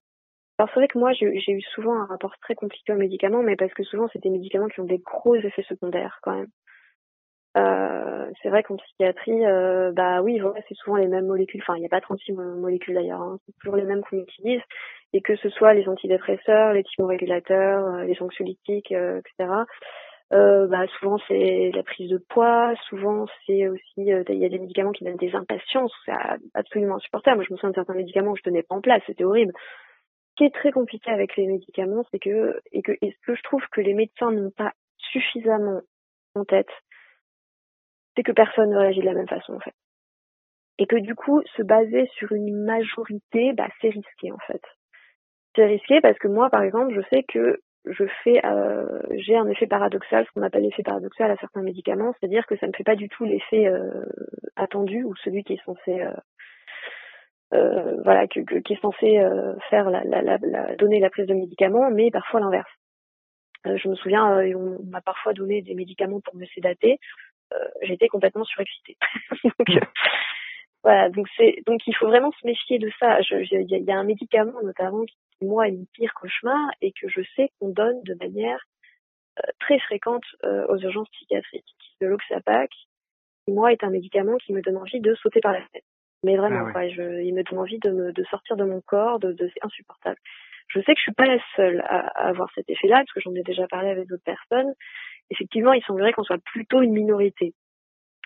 Alors 0.58 0.70
c'est 0.74 0.80
vrai 0.80 0.88
que 0.88 0.98
moi 0.98 1.12
j'ai 1.14 1.52
eu 1.52 1.62
souvent 1.62 2.00
un 2.00 2.06
rapport 2.06 2.38
très 2.40 2.56
compliqué 2.56 2.94
aux 2.94 2.98
médicaments, 2.98 3.44
mais 3.44 3.58
parce 3.58 3.74
que 3.74 3.84
souvent 3.84 4.08
c'est 4.14 4.24
des 4.24 4.30
médicaments 4.30 4.68
qui 4.68 4.80
ont 4.80 4.86
des 4.86 5.00
gros 5.00 5.36
effets 5.36 5.66
secondaires 5.68 6.20
quand 6.24 6.36
même. 6.36 6.48
Euh, 7.58 8.30
c'est 8.42 8.50
vrai 8.50 8.62
qu'en 8.64 8.78
psychiatrie, 8.78 9.46
euh, 9.46 9.92
bah 9.92 10.22
oui, 10.22 10.40
voilà, 10.40 10.60
c'est 10.68 10.76
souvent 10.76 10.98
les 10.98 11.08
mêmes 11.08 11.26
molécules. 11.26 11.62
Enfin, 11.64 11.76
il 11.76 11.80
n'y 11.80 11.86
a 11.86 11.90
pas 11.90 12.02
36 12.02 12.34
molécules 12.34 12.94
d'ailleurs, 12.94 13.22
hein. 13.22 13.40
c'est 13.46 13.56
toujours 13.60 13.78
les 13.78 13.84
mêmes 13.84 14.02
qu'on 14.02 14.20
utilise. 14.20 14.62
Et 15.14 15.22
que 15.22 15.36
ce 15.38 15.50
soit 15.50 15.74
les 15.74 15.88
antidépresseurs, 15.88 16.74
les 16.74 16.84
thymorégulateurs, 16.84 17.86
euh, 17.86 18.04
les 18.04 18.22
anxiolytiques, 18.22 18.92
euh, 18.92 19.20
etc. 19.20 19.50
Euh, 20.34 20.68
bah 20.68 20.86
souvent 21.00 21.18
c'est 21.30 21.72
la 21.74 21.84
prise 21.84 22.10
de 22.10 22.18
poids, 22.18 22.74
souvent 22.90 23.28
c'est 23.46 23.70
aussi 23.70 23.86
il 23.96 24.06
y 24.06 24.12
a 24.12 24.24
des 24.50 24.60
médicaments 24.60 24.92
qui 24.92 25.06
donnent 25.06 25.16
des 25.16 25.34
impatiences, 25.36 25.94
c'est 26.06 26.12
absolument 26.54 26.96
insupportable. 26.96 27.38
Moi 27.38 27.46
je 27.48 27.54
me 27.54 27.58
souviens 27.58 27.70
de 27.70 27.76
certains 27.76 27.94
médicaments 27.94 28.34
que 28.34 28.40
je 28.40 28.44
tenais 28.44 28.64
pas 28.64 28.76
en 28.76 28.82
place, 28.82 29.02
c'était 29.08 29.24
horrible 29.24 29.54
qui 30.38 30.44
est 30.44 30.54
très 30.54 30.72
compliqué 30.72 31.10
avec 31.10 31.36
les 31.36 31.48
médicaments, 31.48 32.06
c'est 32.12 32.20
que 32.20 32.62
et 32.72 32.82
que 32.82 32.92
et 33.02 33.12
ce 33.12 33.26
que 33.26 33.36
je 33.36 33.42
trouve 33.42 33.64
que 33.72 33.82
les 33.82 33.94
médecins 33.94 34.32
n'ont 34.32 34.52
pas 34.52 34.72
suffisamment 34.98 35.82
en 36.36 36.46
tête, 36.46 36.70
c'est 38.16 38.24
que 38.24 38.32
personne 38.32 38.70
ne 38.70 38.78
réagit 38.78 39.02
de 39.02 39.06
la 39.06 39.14
même 39.14 39.28
façon 39.28 39.54
en 39.54 39.60
fait. 39.60 39.74
Et 40.80 40.86
que 40.86 40.96
du 40.96 41.16
coup, 41.16 41.42
se 41.56 41.64
baser 41.64 42.08
sur 42.18 42.32
une 42.34 42.64
majorité, 42.64 43.52
bah, 43.54 43.68
c'est 43.82 43.90
risqué 43.90 44.32
en 44.32 44.38
fait. 44.46 44.62
C'est 45.56 45.66
risqué 45.66 46.02
parce 46.02 46.20
que 46.20 46.28
moi, 46.28 46.52
par 46.52 46.62
exemple, 46.62 46.94
je 46.94 47.02
sais 47.10 47.24
que 47.24 47.60
je 47.92 48.06
fais, 48.24 48.46
euh, 48.46 49.00
j'ai 49.16 49.36
un 49.36 49.48
effet 49.50 49.68
paradoxal, 49.68 50.26
ce 50.26 50.32
qu'on 50.32 50.42
appelle 50.42 50.64
l'effet 50.64 50.84
paradoxal 50.84 51.32
à 51.32 51.38
certains 51.38 51.62
médicaments, 51.62 52.14
c'est-à-dire 52.20 52.46
que 52.46 52.58
ça 52.58 52.68
ne 52.68 52.74
fait 52.74 52.84
pas 52.84 52.96
du 52.96 53.10
tout 53.10 53.26
l'effet 53.26 53.68
euh, 53.68 54.06
attendu 54.56 55.04
ou 55.04 55.16
celui 55.24 55.44
qui 55.44 55.54
est 55.54 55.64
censé 55.66 56.02
euh, 56.02 56.12
euh, 57.54 58.02
voilà, 58.04 58.28
qui 58.28 58.40
est 58.40 58.82
censé 58.82 59.20
euh, 59.20 59.54
faire 59.70 59.90
la, 59.90 60.04
la, 60.04 60.22
la, 60.22 60.76
donner 60.76 61.00
la 61.00 61.10
prise 61.10 61.28
de 61.28 61.34
médicaments, 61.34 61.90
mais 61.92 62.12
parfois 62.12 62.42
l'inverse. 62.42 62.70
Euh, 63.66 63.78
je 63.78 63.88
me 63.88 63.96
souviens, 63.96 64.26
on 64.56 64.78
m'a 64.90 65.02
parfois 65.02 65.34
donné 65.34 65.62
des 65.62 65.74
médicaments 65.74 66.20
pour 66.22 66.36
me 66.36 66.46
sédater. 66.48 67.00
J'étais 67.82 68.10
complètement 68.10 68.44
surexcitée. 68.44 68.98
donc, 69.44 69.80
voilà, 70.84 71.10
donc 71.10 71.28
donc 71.66 71.80
il 71.88 71.96
faut 71.96 72.08
vraiment 72.08 72.32
se 72.32 72.46
méfier 72.46 72.78
de 72.78 72.92
ça. 73.00 73.20
Il 73.22 73.66
y, 73.70 73.84
y, 73.86 73.92
a 73.92 73.98
un 73.98 74.04
médicament 74.04 74.62
notamment 74.64 75.06
qui 75.06 75.16
moi 75.42 75.68
est 75.68 75.72
une 75.72 75.88
pire 75.88 76.14
cauchemar 76.14 76.72
et 76.82 76.92
que 76.92 77.08
je 77.08 77.22
sais 77.36 77.50
qu'on 77.60 77.70
donne 77.70 78.02
de 78.04 78.16
manière 78.16 78.60
très 79.60 79.78
fréquente 79.80 80.24
aux 80.44 80.78
urgences 80.78 81.10
psychiatriques. 81.10 81.76
Le 82.02 82.10
Loxapac, 82.10 82.72
qui 83.46 83.54
moi 83.54 83.72
est 83.72 83.84
un 83.84 83.90
médicament 83.90 84.38
qui 84.38 84.54
me 84.54 84.62
donne 84.62 84.78
envie 84.78 85.00
de 85.00 85.14
sauter 85.16 85.42
par 85.42 85.54
la 85.54 85.60
fenêtre. 85.60 85.88
Mais 86.24 86.36
vraiment, 86.36 86.68
ah 86.74 86.90
je, 86.90 87.22
il 87.22 87.34
me 87.34 87.44
donne 87.44 87.60
envie 87.60 87.80
de, 87.80 87.92
me, 87.92 88.12
de 88.12 88.24
sortir 88.26 88.56
de 88.58 88.64
mon 88.64 88.82
corps, 88.82 89.20
de, 89.20 89.34
de 89.34 89.50
c'est 89.54 89.64
insupportable. 89.64 90.18
Je 90.68 90.80
sais 90.80 90.94
que 90.94 91.00
je 91.00 91.04
suis 91.04 91.14
pas 91.14 91.26
la 91.26 91.40
seule 91.56 91.82
à, 91.82 92.00
avoir 92.28 92.50
cet 92.54 92.70
effet-là, 92.70 92.98
parce 92.98 93.14
que 93.14 93.22
j'en 93.22 93.34
ai 93.34 93.44
déjà 93.44 93.68
parlé 93.68 93.90
avec 93.90 94.08
d'autres 94.08 94.24
personnes. 94.24 94.74
Effectivement, 95.30 95.74
il 95.74 95.84
semblerait 95.84 96.14
qu'on 96.14 96.24
soit 96.24 96.42
plutôt 96.44 96.82
une 96.82 96.94
minorité. 96.94 97.54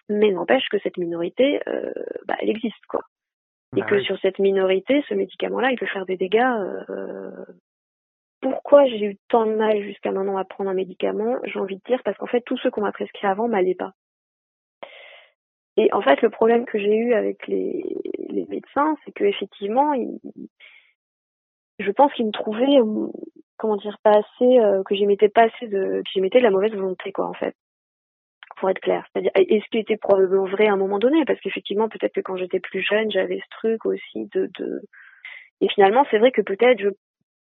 Mais 0.09 0.31
n'empêche 0.31 0.67
que 0.69 0.79
cette 0.79 0.97
minorité, 0.97 1.61
euh, 1.67 1.91
bah, 2.25 2.35
elle 2.39 2.49
existe, 2.49 2.85
quoi. 2.87 3.01
Et 3.75 3.81
bah 3.81 3.87
que 3.87 4.01
sur 4.01 4.19
cette 4.19 4.39
minorité, 4.39 5.03
ce 5.07 5.13
médicament-là, 5.13 5.71
il 5.71 5.79
peut 5.79 5.85
faire 5.85 6.05
des 6.05 6.17
dégâts. 6.17 6.41
Euh, 6.89 7.31
pourquoi 8.41 8.85
j'ai 8.85 9.05
eu 9.05 9.17
tant 9.29 9.45
de 9.45 9.55
mal 9.55 9.81
jusqu'à 9.83 10.11
maintenant 10.11 10.37
à 10.37 10.43
prendre 10.43 10.69
un 10.69 10.73
médicament 10.73 11.37
J'ai 11.45 11.59
envie 11.59 11.77
de 11.77 11.83
dire 11.85 12.01
parce 12.03 12.17
qu'en 12.17 12.27
fait, 12.27 12.41
tous 12.41 12.57
ceux 12.57 12.71
qu'on 12.71 12.81
m'a 12.81 12.91
prescrit 12.91 13.27
avant 13.27 13.47
m'allaient 13.47 13.75
pas. 13.75 13.93
Et 15.77 15.93
en 15.93 16.01
fait, 16.01 16.21
le 16.21 16.29
problème 16.29 16.65
que 16.65 16.77
j'ai 16.77 16.95
eu 16.95 17.13
avec 17.13 17.47
les, 17.47 17.83
les 18.29 18.45
médecins, 18.47 18.95
c'est 19.05 19.13
que 19.13 19.23
effectivement, 19.23 19.93
je 21.79 21.91
pense 21.91 22.13
qu'ils 22.13 22.27
me 22.27 22.31
trouvaient, 22.31 22.79
euh, 22.79 23.07
comment 23.57 23.77
dire, 23.77 23.97
pas 24.03 24.17
assez, 24.17 24.59
euh, 24.59 24.83
que 24.83 24.95
j'émettais 24.95 25.29
pas 25.29 25.43
assez 25.43 25.67
de, 25.67 26.01
que 26.01 26.09
j'émettais 26.13 26.39
de 26.39 26.43
la 26.43 26.51
mauvaise 26.51 26.73
volonté, 26.73 27.11
quoi, 27.11 27.27
en 27.27 27.33
fait, 27.33 27.55
pour 28.61 28.69
être 28.69 28.79
clair. 28.79 29.03
C'est-à-dire, 29.11 29.31
et 29.35 29.59
ce 29.59 29.69
qui 29.71 29.79
était 29.79 29.97
probablement 29.97 30.45
vrai 30.45 30.67
à 30.67 30.73
un 30.73 30.77
moment 30.77 30.99
donné, 30.99 31.25
parce 31.25 31.39
qu'effectivement, 31.41 31.89
peut-être 31.89 32.13
que 32.13 32.21
quand 32.21 32.37
j'étais 32.37 32.59
plus 32.59 32.81
jeune, 32.81 33.11
j'avais 33.11 33.39
ce 33.39 33.49
truc 33.57 33.85
aussi 33.85 34.29
de, 34.33 34.49
de, 34.57 34.81
et 35.61 35.67
finalement, 35.69 36.05
c'est 36.11 36.19
vrai 36.19 36.31
que 36.31 36.41
peut-être 36.41 36.79
je 36.79 36.89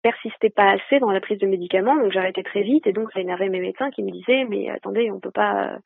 persistais 0.02 0.48
pas 0.48 0.70
assez 0.70 0.98
dans 0.98 1.10
la 1.10 1.20
prise 1.20 1.38
de 1.38 1.46
médicaments, 1.46 1.94
donc 1.94 2.10
j'arrêtais 2.10 2.42
très 2.42 2.62
vite, 2.62 2.86
et 2.86 2.92
donc 2.92 3.12
ça 3.12 3.20
énervait 3.20 3.50
mes 3.50 3.60
médecins 3.60 3.90
qui 3.90 4.02
me 4.02 4.10
disaient, 4.10 4.46
mais 4.48 4.70
attendez, 4.70 5.10
on 5.10 5.20
peut 5.20 5.30
pas 5.30 5.76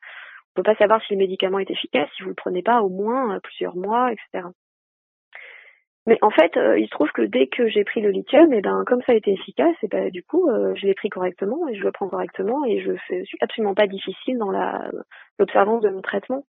peut 0.55 0.63
pas 0.63 0.75
savoir 0.75 1.01
si 1.03 1.13
le 1.13 1.19
médicament 1.19 1.59
est 1.59 1.69
efficace 1.69 2.09
si 2.15 2.23
vous 2.23 2.29
le 2.29 2.35
prenez 2.35 2.63
pas 2.63 2.81
au 2.81 2.87
moins 2.87 3.37
plusieurs 3.43 3.75
mois, 3.75 4.13
etc. 4.13 4.47
Mais 6.07 6.19
en 6.21 6.29
fait, 6.29 6.55
euh, 6.57 6.77
il 6.77 6.85
se 6.85 6.91
trouve 6.91 7.11
que 7.11 7.23
dès 7.23 7.47
que 7.47 7.67
j'ai 7.67 7.83
pris 7.83 7.99
le 8.01 8.11
lithium, 8.11 8.53
et 8.53 8.57
eh 8.57 8.61
ben 8.61 8.83
comme 8.85 9.01
ça 9.03 9.13
a 9.13 9.15
été 9.15 9.31
efficace, 9.31 9.75
et 9.81 9.85
eh 9.85 9.87
ben 9.87 10.09
du 10.11 10.23
coup, 10.23 10.47
euh, 10.49 10.75
je 10.75 10.85
l'ai 10.85 10.93
pris 10.93 11.09
correctement 11.09 11.67
et 11.67 11.75
je 11.75 11.83
le 11.83 11.91
prends 11.91 12.09
correctement 12.09 12.63
et 12.65 12.79
je 12.79 12.91
suis 13.23 13.37
absolument 13.41 13.73
pas 13.73 13.87
difficile 13.87 14.37
dans 14.37 14.51
la 14.51 14.89
l'observance 15.39 15.81
de 15.81 15.89
mon 15.89 16.01
traitement. 16.01 16.45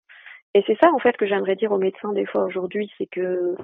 Et 0.54 0.62
c'est 0.66 0.78
ça 0.80 0.90
en 0.92 0.98
fait 0.98 1.16
que 1.16 1.26
j'aimerais 1.26 1.56
dire 1.56 1.72
aux 1.72 1.78
médecins 1.78 2.12
des 2.12 2.26
fois 2.26 2.44
aujourd'hui, 2.44 2.90
c'est 2.98 3.06
que 3.06 3.54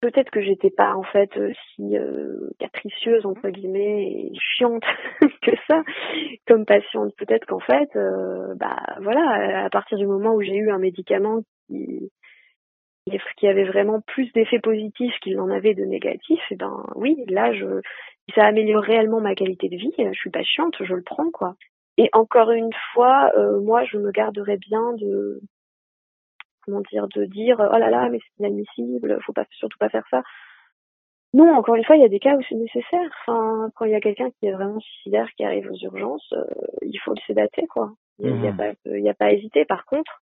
peut-être 0.00 0.30
que 0.30 0.40
j'étais 0.40 0.70
pas 0.70 0.94
en 0.94 1.02
fait 1.02 1.30
euh, 1.36 1.52
si 1.74 1.96
euh, 1.96 2.50
capricieuse 2.58 3.26
entre 3.26 3.48
guillemets 3.50 4.02
et 4.02 4.32
chiante 4.34 4.84
que 5.42 5.52
ça 5.68 5.82
comme 6.46 6.64
patiente 6.64 7.12
peut-être 7.16 7.46
qu'en 7.46 7.60
fait 7.60 7.94
euh, 7.96 8.54
bah 8.56 8.78
voilà 9.02 9.64
à 9.64 9.70
partir 9.70 9.98
du 9.98 10.06
moment 10.06 10.34
où 10.34 10.42
j'ai 10.42 10.56
eu 10.56 10.70
un 10.70 10.78
médicament 10.78 11.42
qui 11.66 12.10
qui 13.36 13.46
avait 13.46 13.64
vraiment 13.64 14.00
plus 14.00 14.32
d'effets 14.32 14.60
positifs 14.60 15.14
qu'il 15.22 15.36
n'en 15.36 15.50
avait 15.50 15.74
de 15.74 15.84
négatifs 15.84 16.40
et 16.50 16.54
eh 16.54 16.56
ben 16.56 16.84
oui 16.94 17.24
là 17.28 17.52
je 17.52 17.80
ça 18.34 18.44
améliore 18.44 18.82
réellement 18.82 19.20
ma 19.20 19.34
qualité 19.34 19.68
de 19.68 19.76
vie 19.76 19.92
je 19.98 20.18
suis 20.18 20.30
patiente 20.30 20.76
je 20.80 20.94
le 20.94 21.02
prends 21.02 21.30
quoi 21.30 21.54
et 21.96 22.08
encore 22.12 22.50
une 22.50 22.72
fois 22.92 23.32
moi 23.60 23.84
je 23.84 23.98
me 23.98 24.10
garderais 24.10 24.58
bien 24.58 24.92
de 24.94 25.40
comment 26.64 26.82
dire, 26.90 27.08
de 27.08 27.24
dire 27.24 27.56
oh 27.58 27.78
là 27.78 27.90
là, 27.90 28.08
mais 28.08 28.18
c'est 28.18 28.44
inadmissible, 28.44 29.18
faut 29.22 29.32
pas 29.32 29.46
surtout 29.50 29.78
pas 29.78 29.88
faire 29.88 30.06
ça. 30.10 30.22
Non, 31.32 31.54
encore 31.54 31.76
une 31.76 31.84
fois, 31.84 31.96
il 31.96 32.02
y 32.02 32.04
a 32.04 32.08
des 32.08 32.18
cas 32.18 32.36
où 32.36 32.42
c'est 32.48 32.56
nécessaire. 32.56 33.08
Enfin, 33.20 33.70
quand 33.76 33.84
il 33.84 33.92
y 33.92 33.94
a 33.94 34.00
quelqu'un 34.00 34.30
qui 34.30 34.46
est 34.46 34.52
vraiment 34.52 34.80
suicidaire, 34.80 35.28
qui 35.36 35.44
arrive 35.44 35.70
aux 35.70 35.84
urgences, 35.84 36.32
euh, 36.32 36.44
il 36.82 36.98
faut 36.98 37.12
le 37.12 37.20
sédater, 37.26 37.66
quoi. 37.68 37.92
Il 38.18 38.34
n'y 38.34 38.48
a, 38.48 38.52
mmh 38.52 38.56
pas, 38.56 38.72
il 38.86 39.02
y 39.02 39.08
a 39.08 39.14
pas 39.14 39.26
à 39.26 39.32
hésiter. 39.32 39.64
Par 39.64 39.86
contre, 39.86 40.20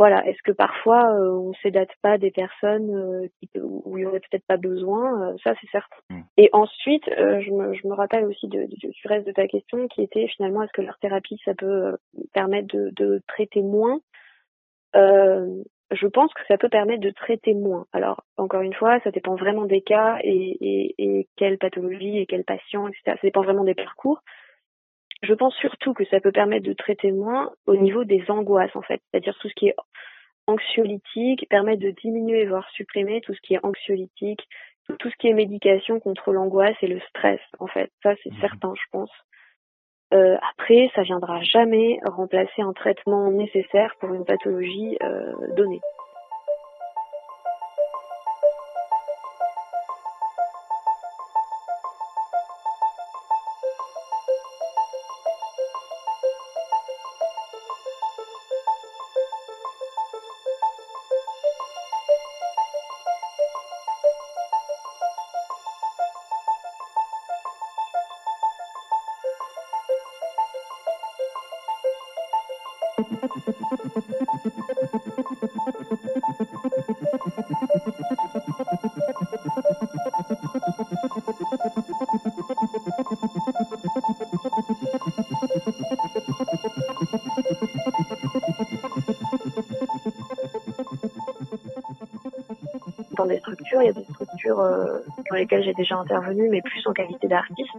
voilà, 0.00 0.26
est-ce 0.26 0.42
que 0.42 0.52
parfois 0.52 1.12
euh, 1.12 1.30
on 1.30 1.52
sédate 1.62 1.90
pas 2.00 2.16
des 2.16 2.30
personnes 2.30 2.90
euh, 2.90 3.28
qui, 3.38 3.50
où 3.60 3.98
il 3.98 4.04
y 4.04 4.06
aurait 4.06 4.20
peut-être 4.20 4.46
pas 4.46 4.56
besoin 4.56 5.36
Ça, 5.44 5.52
c'est 5.60 5.70
certain. 5.70 5.96
Mmh. 6.08 6.20
Et 6.38 6.48
ensuite, 6.54 7.04
je 7.06 7.50
me, 7.50 7.74
je, 7.74 7.86
me, 7.86 7.92
rappelle 7.92 8.24
aussi 8.24 8.48
de, 8.48 8.64
du 8.64 8.92
reste 9.04 9.26
de 9.26 9.32
ta 9.32 9.46
question, 9.46 9.88
qui 9.88 10.00
était 10.00 10.26
finalement 10.28 10.62
est-ce 10.62 10.72
que 10.72 10.80
leur 10.80 10.98
thérapie, 11.00 11.38
ça 11.44 11.52
peut 11.52 11.98
permettre 12.32 12.74
de, 12.74 12.90
de 12.96 13.20
traiter 13.28 13.60
moins? 13.60 14.00
Euh, 14.96 15.62
je 15.90 16.06
pense 16.06 16.32
que 16.32 16.46
ça 16.48 16.56
peut 16.56 16.70
permettre 16.70 17.02
de 17.02 17.10
traiter 17.10 17.52
moins. 17.52 17.84
Alors, 17.92 18.24
encore 18.38 18.62
une 18.62 18.72
fois, 18.72 19.00
ça 19.00 19.10
dépend 19.10 19.34
vraiment 19.34 19.66
des 19.66 19.82
cas 19.82 20.16
et, 20.22 20.56
et, 20.62 20.94
et 20.96 21.28
quelle 21.36 21.58
pathologie 21.58 22.16
et 22.16 22.24
quel 22.24 22.44
patient, 22.44 22.88
etc. 22.88 23.02
Ça 23.06 23.18
dépend 23.22 23.42
vraiment 23.42 23.64
des 23.64 23.74
parcours. 23.74 24.22
Je 25.22 25.34
pense 25.34 25.54
surtout 25.56 25.92
que 25.92 26.04
ça 26.06 26.20
peut 26.20 26.32
permettre 26.32 26.66
de 26.66 26.72
traiter 26.72 27.12
moins 27.12 27.52
au 27.66 27.76
niveau 27.76 28.04
des 28.04 28.24
angoisses, 28.28 28.74
en 28.74 28.82
fait. 28.82 29.00
C'est-à-dire 29.10 29.36
tout 29.40 29.48
ce 29.48 29.54
qui 29.54 29.68
est 29.68 29.76
anxiolytique, 30.46 31.46
permettre 31.48 31.82
de 31.82 31.90
diminuer, 31.90 32.46
voire 32.46 32.68
supprimer 32.70 33.20
tout 33.20 33.34
ce 33.34 33.40
qui 33.40 33.54
est 33.54 33.64
anxiolytique, 33.64 34.46
tout, 34.98 35.10
ce 35.10 35.16
qui 35.16 35.28
est 35.28 35.34
médication 35.34 36.00
contre 36.00 36.32
l'angoisse 36.32 36.76
et 36.82 36.88
le 36.88 37.00
stress, 37.00 37.40
en 37.58 37.66
fait. 37.66 37.90
Ça, 38.02 38.14
c'est 38.22 38.32
mmh 38.32 38.40
certain, 38.40 38.72
je 38.74 38.90
pense. 38.90 39.10
Euh, 40.12 40.36
après, 40.52 40.90
ça 40.94 41.02
viendra 41.02 41.40
jamais 41.42 42.00
remplacer 42.04 42.62
un 42.62 42.72
traitement 42.72 43.30
nécessaire 43.30 43.94
pour 44.00 44.12
une 44.12 44.24
pathologie 44.24 44.96
euh, 45.02 45.32
donnée. 45.56 45.80
Dans 93.16 93.26
des 93.26 93.38
structures, 93.38 93.82
il 93.82 93.86
y 93.86 93.88
a 93.88 93.92
des 93.92 94.04
structures 94.04 94.60
euh, 94.60 95.00
dans 95.30 95.36
lesquelles 95.36 95.62
j'ai 95.64 95.74
déjà 95.74 95.96
intervenu, 95.96 96.48
mais 96.48 96.62
plus 96.62 96.86
en 96.86 96.92
qualité 96.92 97.26
d'artiste. 97.28 97.70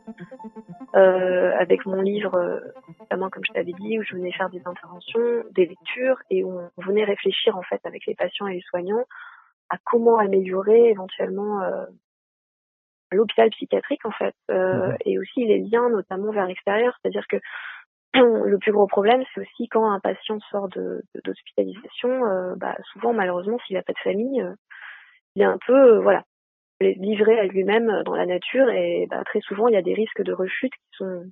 Euh, 0.96 1.54
avec 1.58 1.86
mon 1.86 2.02
livre, 2.02 2.36
euh, 2.36 2.60
notamment 3.22 3.30
comme 3.30 3.46
je 3.46 3.54
t'avais 3.54 3.74
dit, 3.74 4.00
où 4.00 4.04
je 4.04 4.16
venais 4.16 4.32
faire 4.32 4.50
des 4.50 4.62
interventions, 4.66 5.44
des 5.52 5.66
lectures, 5.66 6.18
et 6.30 6.44
où 6.44 6.60
on 6.78 6.82
venait 6.82 7.04
réfléchir 7.04 7.56
en 7.58 7.62
fait 7.62 7.80
avec 7.86 8.06
les 8.06 8.16
patients 8.16 8.48
et 8.48 8.56
les 8.56 8.62
soignants 8.62 9.06
à 9.70 9.78
comment 9.86 10.18
améliorer 10.18 10.90
éventuellement 10.90 11.62
euh, 11.62 11.86
l'hôpital 13.12 13.50
psychiatrique 13.52 14.06
en 14.06 14.12
fait, 14.12 14.36
euh, 14.50 14.94
et 15.06 15.18
aussi 15.18 15.46
les 15.46 15.60
liens 15.60 15.90
notamment 15.90 16.32
vers 16.32 16.46
l'extérieur, 16.46 16.98
c'est-à-dire 17.02 17.26
que 17.28 17.38
le 18.14 18.58
plus 18.58 18.74
gros 18.74 18.88
problème, 18.88 19.24
c'est 19.34 19.42
aussi 19.42 19.70
quand 19.70 19.90
un 19.90 20.00
patient 20.00 20.40
sort 20.52 20.68
de 20.70 21.04
d'hospitalisation, 21.24 22.26
euh, 22.26 22.56
bah, 22.58 22.76
souvent 22.92 23.14
malheureusement 23.14 23.58
s'il 23.66 23.78
n'a 23.78 23.84
pas 23.84 23.94
de 23.94 24.00
famille, 24.00 24.44
il 25.36 25.42
est 25.42 25.46
un 25.46 25.60
peu 25.66 26.00
voilà 26.00 26.24
livré 26.82 27.40
à 27.40 27.46
lui-même 27.46 28.04
dans 28.04 28.16
la 28.16 28.26
nature. 28.26 28.70
Et 28.70 29.08
bah, 29.10 29.24
très 29.24 29.40
souvent 29.42 29.68
il 29.68 29.74
y 29.74 29.78
a 29.78 29.82
des 29.82 29.94
risques 29.94 30.24
de 30.24 30.34
rechute 30.34 30.74
qui 30.74 30.98
sont 30.98 31.24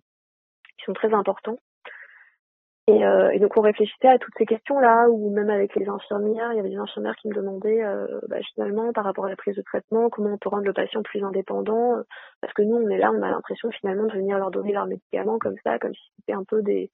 qui 0.80 0.86
sont 0.86 0.94
très 0.94 1.14
importants. 1.14 1.58
Et, 2.90 3.06
euh, 3.06 3.30
et, 3.30 3.38
donc 3.38 3.56
on 3.56 3.62
réfléchissait 3.62 4.08
à 4.08 4.18
toutes 4.18 4.34
ces 4.36 4.48
questions-là, 4.48 5.10
ou 5.10 5.30
même 5.30 5.52
avec 5.52 5.76
les 5.76 5.88
infirmières, 5.88 6.52
il 6.54 6.56
y 6.56 6.60
avait 6.60 6.70
des 6.70 6.78
infirmières 6.78 7.16
qui 7.18 7.28
me 7.28 7.36
demandaient 7.36 7.84
euh, 7.84 8.08
bah, 8.28 8.38
finalement 8.56 8.92
par 8.94 9.04
rapport 9.04 9.26
à 9.26 9.30
la 9.30 9.36
prise 9.36 9.56
de 9.56 9.62
traitement, 9.62 10.10
comment 10.10 10.32
on 10.34 10.38
peut 10.40 10.50
rendre 10.50 10.66
le 10.66 10.74
patient 10.74 11.04
plus 11.04 11.24
indépendant, 11.24 11.98
euh, 11.98 12.02
parce 12.42 12.52
que 12.54 12.64
nous 12.64 12.78
on 12.78 12.90
est 12.90 12.98
là, 12.98 13.12
on 13.12 13.22
a 13.22 13.30
l'impression 13.30 13.70
finalement 13.70 14.08
de 14.08 14.14
venir 14.14 14.40
leur 14.40 14.50
donner 14.50 14.74
leurs 14.74 14.88
médicaments 14.88 15.38
comme 15.38 15.54
ça, 15.64 15.78
comme 15.78 15.94
si 15.94 16.02
c'était 16.18 16.34
un 16.34 16.44
peu 16.44 16.64
des, 16.64 16.90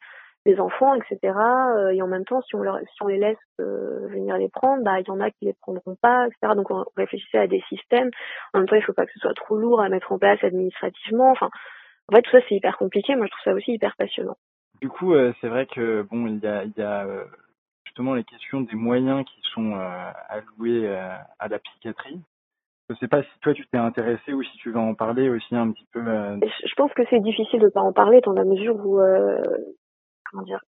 des 0.45 0.59
enfants, 0.59 0.95
etc. 0.95 1.33
Euh, 1.77 1.91
et 1.91 2.01
en 2.01 2.07
même 2.07 2.25
temps, 2.25 2.41
si 2.41 2.55
on, 2.55 2.61
leur, 2.61 2.77
si 2.79 3.01
on 3.01 3.07
les 3.07 3.17
laisse 3.17 3.37
euh, 3.61 4.05
venir 4.09 4.37
les 4.37 4.49
prendre, 4.49 4.83
bah 4.83 4.99
il 4.99 5.07
y 5.07 5.11
en 5.11 5.21
a 5.21 5.31
qui 5.31 5.45
les 5.45 5.53
prendront 5.53 5.95
pas, 6.01 6.27
etc. 6.27 6.55
Donc 6.57 6.71
on 6.71 6.83
réfléchissait 6.97 7.37
à 7.37 7.47
des 7.47 7.63
systèmes. 7.69 8.09
En 8.53 8.59
même 8.59 8.67
temps, 8.67 8.75
il 8.75 8.83
faut 8.83 8.91
pas 8.91 9.05
que 9.05 9.13
ce 9.13 9.19
soit 9.19 9.33
trop 9.33 9.55
lourd 9.55 9.79
à 9.79 9.87
mettre 9.87 10.11
en 10.11 10.19
place 10.19 10.43
administrativement. 10.43 11.31
Enfin, 11.31 11.49
en 12.11 12.15
fait, 12.15 12.21
tout 12.23 12.31
ça 12.31 12.39
c'est 12.49 12.55
hyper 12.55 12.77
compliqué. 12.77 13.15
Moi, 13.15 13.27
je 13.27 13.31
trouve 13.31 13.53
ça 13.53 13.53
aussi 13.53 13.71
hyper 13.71 13.95
passionnant. 13.95 14.35
Du 14.85 14.89
coup, 14.89 15.15
euh, 15.15 15.33
c'est 15.41 15.47
vrai 15.47 15.65
que 15.65 16.03
bon, 16.03 16.27
il 16.27 16.37
y 16.37 16.45
a, 16.83 17.05
euh, 17.07 17.25
justement 17.85 18.13
les 18.13 18.23
questions 18.23 18.61
des 18.61 18.75
moyens 18.75 19.25
qui 19.25 19.41
sont 19.51 19.73
euh, 19.73 20.11
alloués 20.29 20.87
à 21.39 21.47
la 21.47 21.57
psychiatrie. 21.57 22.21
Je 22.91 22.95
sais 22.97 23.07
pas 23.07 23.23
si 23.23 23.29
toi 23.41 23.55
tu 23.55 23.65
t'es 23.65 23.79
intéressé 23.79 24.31
ou 24.31 24.43
si 24.43 24.55
tu 24.57 24.69
vas 24.69 24.81
en 24.81 24.93
parler 24.93 25.27
aussi 25.27 25.55
un 25.55 25.71
petit 25.71 25.87
peu. 25.91 26.01
Je 26.03 26.75
pense 26.75 26.93
que 26.93 27.01
c'est 27.09 27.19
difficile 27.19 27.61
de 27.61 27.69
pas 27.69 27.81
en 27.81 27.93
parler 27.93 28.21
dans 28.21 28.33
la 28.33 28.43
mesure 28.43 28.75
où, 28.75 29.01
comment 30.29 30.43
dire, 30.43 30.63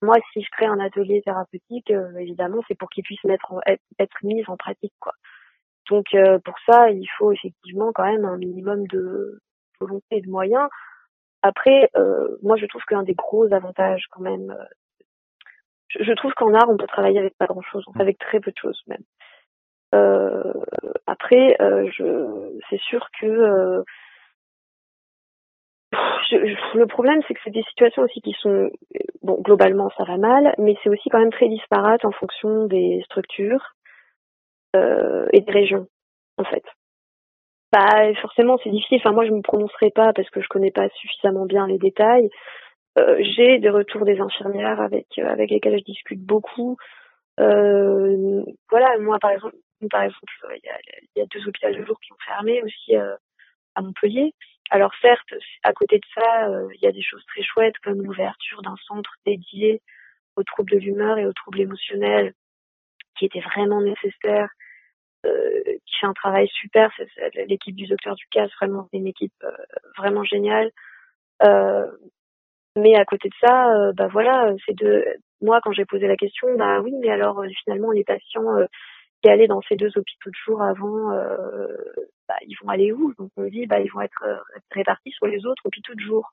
moi 0.00 0.14
si 0.32 0.40
je 0.40 0.50
crée 0.52 0.66
un 0.66 0.78
atelier 0.78 1.20
thérapeutique, 1.22 1.90
évidemment 2.20 2.62
c'est 2.68 2.78
pour 2.78 2.88
qu'il 2.88 3.02
puisse 3.02 3.24
être, 3.24 3.60
être 3.98 4.16
mis 4.22 4.44
en 4.46 4.56
pratique 4.56 4.94
quoi. 5.00 5.14
Donc 5.90 6.06
pour 6.44 6.54
ça, 6.68 6.88
il 6.90 7.08
faut 7.18 7.32
effectivement 7.32 7.90
quand 7.92 8.04
même 8.04 8.24
un 8.24 8.36
minimum 8.36 8.86
de 8.86 9.40
volonté 9.80 10.06
et 10.18 10.20
de 10.20 10.30
moyens. 10.30 10.68
Après, 11.48 11.88
euh, 11.96 12.36
moi, 12.42 12.56
je 12.56 12.66
trouve 12.66 12.84
qu'un 12.84 13.02
des 13.02 13.14
gros 13.14 13.50
avantages, 13.54 14.04
quand 14.10 14.20
même, 14.20 14.50
euh, 14.50 14.64
je, 15.98 16.12
trouve 16.12 16.34
qu'en 16.34 16.52
art, 16.52 16.68
on 16.68 16.76
peut 16.76 16.86
travailler 16.86 17.18
avec 17.18 17.38
pas 17.38 17.46
grand-chose, 17.46 17.86
avec 17.98 18.18
très 18.18 18.38
peu 18.38 18.50
de 18.50 18.56
choses 18.58 18.82
même. 18.86 19.02
Euh, 19.94 20.52
après, 21.06 21.56
je, 21.58 22.60
c'est 22.68 22.80
sûr 22.80 23.08
que 23.18 23.82
le 26.74 26.86
problème, 26.86 27.22
c'est 27.26 27.32
que 27.32 27.40
c'est 27.42 27.50
des 27.50 27.62
situations 27.62 28.02
aussi 28.02 28.20
qui 28.20 28.34
sont, 28.34 28.68
bon, 29.22 29.40
globalement, 29.40 29.88
ça 29.96 30.04
va 30.04 30.18
mal, 30.18 30.54
mais 30.58 30.76
c'est 30.82 30.90
aussi 30.90 31.08
quand 31.08 31.18
même 31.18 31.32
très 31.32 31.48
disparate 31.48 32.04
en 32.04 32.12
fonction 32.12 32.66
des 32.66 33.00
structures 33.06 33.74
et 34.74 35.40
des 35.40 35.52
régions, 35.52 35.86
en 36.36 36.44
fait. 36.44 36.64
Bah 37.72 38.14
forcément 38.22 38.58
c'est 38.62 38.70
difficile. 38.70 38.98
Enfin 38.98 39.12
moi 39.12 39.26
je 39.26 39.32
me 39.32 39.42
prononcerai 39.42 39.90
pas 39.90 40.12
parce 40.14 40.28
que 40.30 40.40
je 40.40 40.48
connais 40.48 40.70
pas 40.70 40.88
suffisamment 40.90 41.44
bien 41.44 41.66
les 41.66 41.78
détails. 41.78 42.30
Euh, 42.98 43.18
j'ai 43.20 43.58
des 43.58 43.68
retours 43.70 44.04
des 44.04 44.20
infirmières 44.20 44.80
avec 44.80 45.06
euh, 45.18 45.26
avec 45.28 45.50
lesquelles 45.50 45.78
je 45.78 45.84
discute 45.84 46.20
beaucoup. 46.20 46.78
Euh, 47.40 48.42
voilà 48.70 48.98
moi 48.98 49.18
par 49.18 49.32
exemple 49.32 49.56
par 49.90 50.02
exemple 50.02 50.32
il 50.56 50.64
y 50.64 50.68
a, 50.70 50.78
y 51.16 51.22
a, 51.22 51.26
deux 51.26 51.46
hôpitaux 51.46 51.70
de 51.70 51.84
jour 51.84 52.00
qui 52.00 52.12
ont 52.12 52.16
fermé 52.26 52.62
aussi 52.62 52.96
à 52.96 53.82
Montpellier. 53.82 54.32
Alors 54.70 54.92
certes 55.02 55.34
à 55.62 55.72
côté 55.74 55.98
de 55.98 56.06
ça 56.14 56.48
il 56.74 56.80
y 56.82 56.86
a 56.86 56.92
des 56.92 57.02
choses 57.02 57.24
très 57.26 57.42
chouettes 57.42 57.78
comme 57.84 58.02
l'ouverture 58.02 58.62
d'un 58.62 58.76
centre 58.86 59.12
dédié 59.26 59.82
aux 60.36 60.42
troubles 60.42 60.72
de 60.72 60.78
l'humeur 60.78 61.18
et 61.18 61.26
aux 61.26 61.32
troubles 61.34 61.60
émotionnels 61.60 62.32
qui 63.18 63.26
était 63.26 63.40
vraiment 63.40 63.82
nécessaire 63.82 64.48
qui 65.22 65.96
fait 66.00 66.06
un 66.06 66.12
travail 66.12 66.48
super. 66.48 66.90
L'équipe 67.46 67.74
du 67.74 67.86
docteur 67.86 68.14
Ducasse, 68.14 68.50
vraiment, 68.60 68.88
une 68.92 69.06
équipe 69.06 69.32
euh, 69.44 69.50
vraiment 69.96 70.24
géniale. 70.24 70.70
Euh, 71.42 71.90
mais 72.76 72.96
à 72.96 73.04
côté 73.04 73.28
de 73.28 73.34
ça, 73.40 73.92
bah 73.94 74.08
voilà, 74.08 74.52
c'est 74.64 74.76
de 74.76 75.04
moi 75.40 75.60
quand 75.62 75.72
j'ai 75.72 75.84
posé 75.84 76.06
la 76.06 76.16
question, 76.16 76.54
bah 76.56 76.80
oui, 76.80 76.92
mais 77.00 77.10
alors 77.10 77.42
finalement 77.64 77.90
les 77.90 78.04
patients 78.04 78.46
qui 79.20 79.30
allaient 79.30 79.48
dans 79.48 79.62
ces 79.62 79.74
deux 79.74 79.90
hôpitaux 79.96 80.30
de 80.30 80.36
jour 80.46 80.62
avant, 80.62 81.10
bah, 82.28 82.36
ils 82.42 82.54
vont 82.62 82.68
aller 82.68 82.92
où? 82.92 83.14
Donc 83.14 83.30
on 83.36 83.44
dit, 83.46 83.66
bah 83.66 83.80
ils 83.80 83.90
vont 83.90 84.00
être 84.00 84.44
répartis 84.70 85.10
sur 85.10 85.26
les 85.26 85.44
autres 85.44 85.66
hôpitaux 85.66 85.94
de 85.94 86.00
jour 86.00 86.30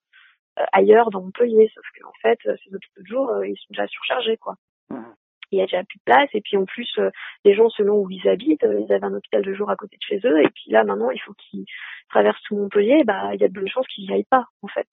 ailleurs 0.72 1.10
dans 1.10 1.22
Montpellier, 1.22 1.72
sauf 1.74 1.86
qu'en 2.00 2.14
fait 2.22 2.38
ces 2.44 2.76
hôpitaux 2.76 3.02
de 3.02 3.08
jour 3.08 3.44
ils 3.44 3.58
sont 3.58 3.72
déjà 3.72 3.88
surchargés 3.88 4.38
quoi. 4.38 4.56
Mmh 4.92 5.02
il 5.52 5.60
y 5.60 5.62
a 5.62 5.66
déjà 5.66 5.84
plus 5.84 5.98
de 5.98 6.04
place. 6.04 6.30
Et 6.34 6.42
puis 6.42 6.58
en 6.58 6.66
plus 6.66 6.90
euh, 6.98 7.10
les 7.44 7.54
gens 7.54 7.70
selon 7.70 8.00
où 8.00 8.10
ils 8.10 8.28
habitent 8.28 8.64
euh, 8.64 8.82
ils 8.82 8.94
avaient 8.94 9.06
un 9.06 9.14
hôpital 9.14 9.44
de 9.44 9.54
jour 9.54 9.70
à 9.70 9.76
côté 9.76 9.98
de 9.98 10.04
chez 10.04 10.28
eux. 10.28 10.42
Et 10.42 10.50
puis 10.50 10.72
là 10.72 10.84
maintenant 10.84 11.12
il 11.12 11.20
faut 11.20 11.34
qu'ils 11.34 11.66
traversent 12.10 12.42
tout 12.44 12.56
Montpellier. 12.56 13.04
Bah 13.04 13.32
il 13.34 13.42
y 13.42 13.44
a 13.44 13.48
de 13.48 13.54
bonnes 13.54 13.68
chances 13.68 13.88
qu'ils 13.88 14.08
n'y 14.08 14.14
aillent 14.14 14.24
pas 14.30 14.46
en 14.62 14.68
fait. 14.68 14.88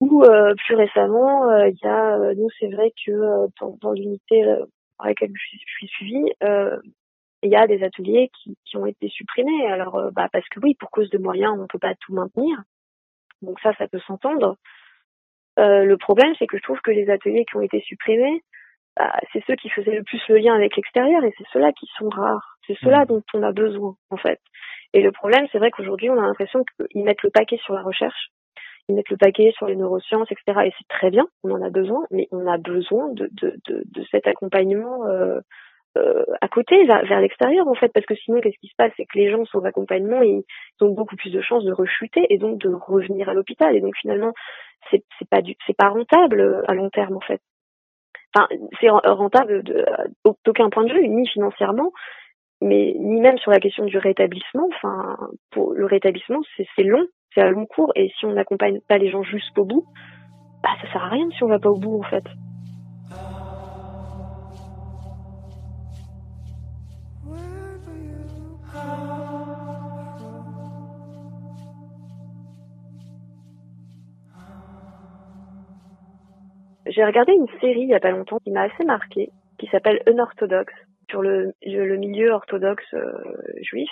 Ou 0.00 0.24
euh, 0.24 0.54
plus 0.66 0.74
récemment 0.74 1.50
il 1.64 1.78
y 1.82 1.86
a 1.86 2.34
nous 2.34 2.48
c'est 2.58 2.68
vrai 2.68 2.92
que 3.04 3.48
dans, 3.60 3.76
dans 3.80 3.92
l'unité 3.92 4.44
dans 4.98 5.04
laquelle 5.04 5.30
je 5.34 5.46
suis, 5.46 5.60
je 5.66 5.72
suis 5.72 5.88
suivie 5.88 6.32
il 7.42 7.50
y 7.50 7.56
a 7.56 7.66
des 7.66 7.82
ateliers 7.82 8.30
qui, 8.42 8.56
qui 8.64 8.76
ont 8.78 8.86
été 8.86 9.08
supprimés. 9.08 9.66
Alors 9.66 10.10
bah 10.12 10.28
parce 10.32 10.48
que 10.48 10.60
oui 10.60 10.74
pour 10.74 10.90
cause 10.90 11.10
de 11.10 11.18
moyens 11.18 11.54
on 11.58 11.66
peut 11.66 11.78
pas 11.78 11.94
tout 11.94 12.14
maintenir. 12.14 12.62
Donc 13.42 13.60
ça 13.60 13.72
ça 13.74 13.86
peut 13.86 14.00
s'entendre. 14.06 14.56
Le 15.56 15.94
problème 15.96 16.34
c'est 16.38 16.46
que 16.46 16.58
je 16.58 16.62
trouve 16.62 16.80
que 16.80 16.90
les 16.90 17.08
ateliers 17.10 17.44
qui 17.44 17.56
ont 17.56 17.62
été 17.62 17.80
supprimés 17.82 18.42
bah, 18.96 19.12
c'est 19.32 19.42
ceux 19.46 19.56
qui 19.56 19.68
faisaient 19.70 19.96
le 19.96 20.04
plus 20.04 20.22
le 20.28 20.36
lien 20.36 20.54
avec 20.54 20.76
l'extérieur 20.76 21.24
et 21.24 21.32
c'est 21.36 21.46
ceux-là 21.52 21.72
qui 21.72 21.86
sont 21.98 22.08
rares. 22.08 22.56
C'est 22.66 22.76
ceux-là 22.80 23.04
mmh. 23.04 23.06
dont 23.06 23.22
on 23.34 23.42
a 23.42 23.52
besoin, 23.52 23.94
en 24.10 24.16
fait. 24.16 24.40
Et 24.92 25.02
le 25.02 25.10
problème, 25.10 25.46
c'est 25.50 25.58
vrai 25.58 25.70
qu'aujourd'hui, 25.70 26.08
on 26.10 26.18
a 26.18 26.26
l'impression 26.26 26.62
qu'ils 26.64 27.04
mettent 27.04 27.22
le 27.22 27.30
paquet 27.30 27.58
sur 27.64 27.74
la 27.74 27.82
recherche, 27.82 28.28
ils 28.88 28.94
mettent 28.94 29.10
le 29.10 29.16
paquet 29.16 29.52
sur 29.56 29.66
les 29.66 29.76
neurosciences, 29.76 30.30
etc. 30.30 30.66
Et 30.66 30.72
c'est 30.78 30.88
très 30.88 31.10
bien, 31.10 31.26
on 31.42 31.50
en 31.50 31.62
a 31.62 31.70
besoin, 31.70 32.04
mais 32.10 32.28
on 32.30 32.46
a 32.46 32.58
besoin 32.58 33.08
de, 33.12 33.28
de, 33.32 33.56
de, 33.66 33.82
de 33.84 34.04
cet 34.10 34.28
accompagnement 34.28 35.06
euh, 35.06 35.40
euh, 35.96 36.24
à 36.40 36.48
côté, 36.48 36.84
vers, 36.86 37.04
vers 37.04 37.20
l'extérieur, 37.20 37.66
en 37.66 37.74
fait, 37.74 37.88
parce 37.92 38.06
que 38.06 38.14
sinon, 38.14 38.40
qu'est-ce 38.40 38.58
qui 38.60 38.68
se 38.68 38.74
passe? 38.76 38.92
C'est 38.96 39.06
que 39.06 39.18
les 39.18 39.30
gens 39.30 39.44
sans 39.46 39.64
accompagnement, 39.64 40.22
ils 40.22 40.44
ont 40.80 40.90
beaucoup 40.90 41.16
plus 41.16 41.30
de 41.30 41.40
chances 41.40 41.64
de 41.64 41.72
rechuter 41.72 42.26
et 42.30 42.38
donc 42.38 42.58
de 42.58 42.68
revenir 42.68 43.28
à 43.28 43.34
l'hôpital. 43.34 43.74
Et 43.74 43.80
donc 43.80 43.96
finalement, 43.96 44.32
c'est 44.90 45.02
pas 45.30 45.40
du, 45.40 45.56
c'est 45.66 45.76
pas 45.76 45.88
rentable 45.88 46.62
à 46.68 46.74
long 46.74 46.90
terme, 46.90 47.16
en 47.16 47.20
fait 47.20 47.40
enfin, 48.34 48.48
c'est 48.80 48.88
rentable 48.88 49.62
d'aucun 50.44 50.70
point 50.70 50.84
de 50.84 50.92
vue, 50.92 51.08
ni 51.08 51.26
financièrement, 51.28 51.92
mais 52.60 52.94
ni 52.98 53.20
même 53.20 53.38
sur 53.38 53.50
la 53.50 53.60
question 53.60 53.84
du 53.84 53.98
rétablissement. 53.98 54.68
Enfin, 54.74 55.16
le 55.56 55.86
rétablissement, 55.86 56.40
c'est 56.56 56.82
long, 56.82 57.06
c'est 57.34 57.40
à 57.40 57.50
long 57.50 57.66
cours 57.66 57.92
et 57.94 58.10
si 58.18 58.26
on 58.26 58.32
n'accompagne 58.32 58.80
pas 58.88 58.98
les 58.98 59.10
gens 59.10 59.22
jusqu'au 59.22 59.64
bout, 59.64 59.84
bah 60.62 60.70
ça 60.80 60.92
sert 60.92 61.04
à 61.04 61.08
rien 61.08 61.28
si 61.30 61.42
on 61.42 61.48
va 61.48 61.58
pas 61.58 61.70
au 61.70 61.78
bout 61.78 61.98
en 61.98 62.02
fait. 62.02 62.24
J'ai 76.94 77.04
regardé 77.04 77.32
une 77.32 77.48
série 77.60 77.80
il 77.80 77.88
y 77.88 77.94
a 77.94 78.00
pas 78.00 78.12
longtemps 78.12 78.38
qui 78.38 78.52
m'a 78.52 78.62
assez 78.62 78.84
marqué, 78.84 79.30
qui 79.58 79.66
s'appelle 79.66 80.00
Unorthodox 80.06 80.72
sur 81.10 81.22
le, 81.22 81.52
milieu 81.96 82.30
orthodoxe 82.30 82.84
euh, 82.94 83.12
juif. 83.62 83.90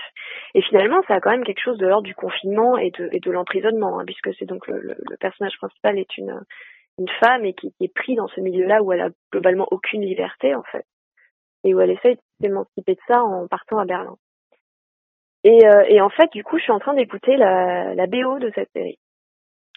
Et 0.54 0.62
finalement, 0.62 1.02
ça 1.08 1.14
a 1.14 1.20
quand 1.20 1.32
même 1.32 1.44
quelque 1.44 1.62
chose 1.62 1.78
de 1.78 1.86
l'ordre 1.86 2.06
du 2.06 2.14
confinement 2.14 2.78
et 2.78 2.90
de, 2.90 3.30
l'emprisonnement, 3.30 3.98
hein, 3.98 4.04
puisque 4.06 4.32
c'est 4.38 4.44
donc 4.44 4.68
le, 4.68 4.96
personnage 5.18 5.56
principal 5.58 5.98
est 5.98 6.16
une, 6.16 6.40
femme 7.20 7.44
et 7.44 7.54
qui, 7.54 7.74
est 7.80 7.92
prise 7.92 8.16
dans 8.16 8.28
ce 8.28 8.40
milieu-là 8.40 8.82
où 8.82 8.92
elle 8.92 9.00
a 9.00 9.10
globalement 9.32 9.66
aucune 9.72 10.02
liberté 10.02 10.54
en 10.54 10.62
fait, 10.62 10.84
et 11.64 11.74
où 11.74 11.80
elle 11.80 11.90
essaye 11.90 12.14
de 12.14 12.20
s'émanciper 12.40 12.94
de 12.94 13.00
ça 13.08 13.22
en 13.24 13.48
partant 13.48 13.78
à 13.78 13.84
Berlin. 13.84 14.16
Et, 15.42 15.66
euh, 15.66 16.04
en 16.04 16.10
fait, 16.10 16.30
du 16.32 16.44
coup, 16.44 16.58
je 16.58 16.62
suis 16.62 16.72
en 16.72 16.78
train 16.78 16.94
d'écouter 16.94 17.36
la 17.36 18.06
BO 18.06 18.38
de 18.38 18.52
cette 18.54 18.70
série. 18.70 18.98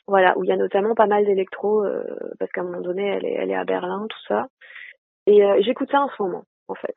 Voilà, 0.07 0.37
où 0.37 0.43
il 0.43 0.49
y 0.49 0.53
a 0.53 0.57
notamment 0.57 0.93
pas 0.93 1.07
mal 1.07 1.25
d'électro, 1.25 1.83
euh, 1.83 2.03
parce 2.39 2.51
qu'à 2.51 2.61
un 2.61 2.65
moment 2.65 2.81
donné, 2.81 3.07
elle 3.07 3.25
est, 3.25 3.33
elle 3.33 3.51
est 3.51 3.55
à 3.55 3.65
Berlin, 3.65 4.05
tout 4.09 4.21
ça. 4.27 4.47
Et 5.25 5.41
j'écoute 5.63 5.89
ça 5.91 6.01
en 6.01 6.09
ce 6.09 6.21
moment, 6.21 6.43
en 6.67 6.75
fait. 6.75 6.95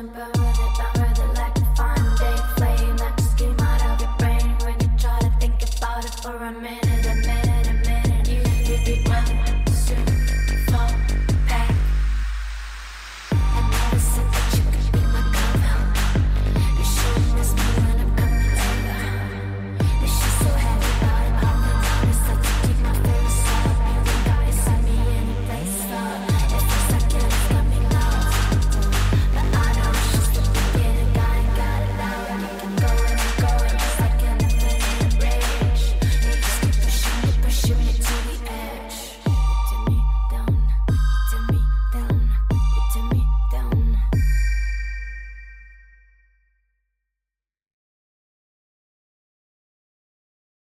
about 0.00 0.39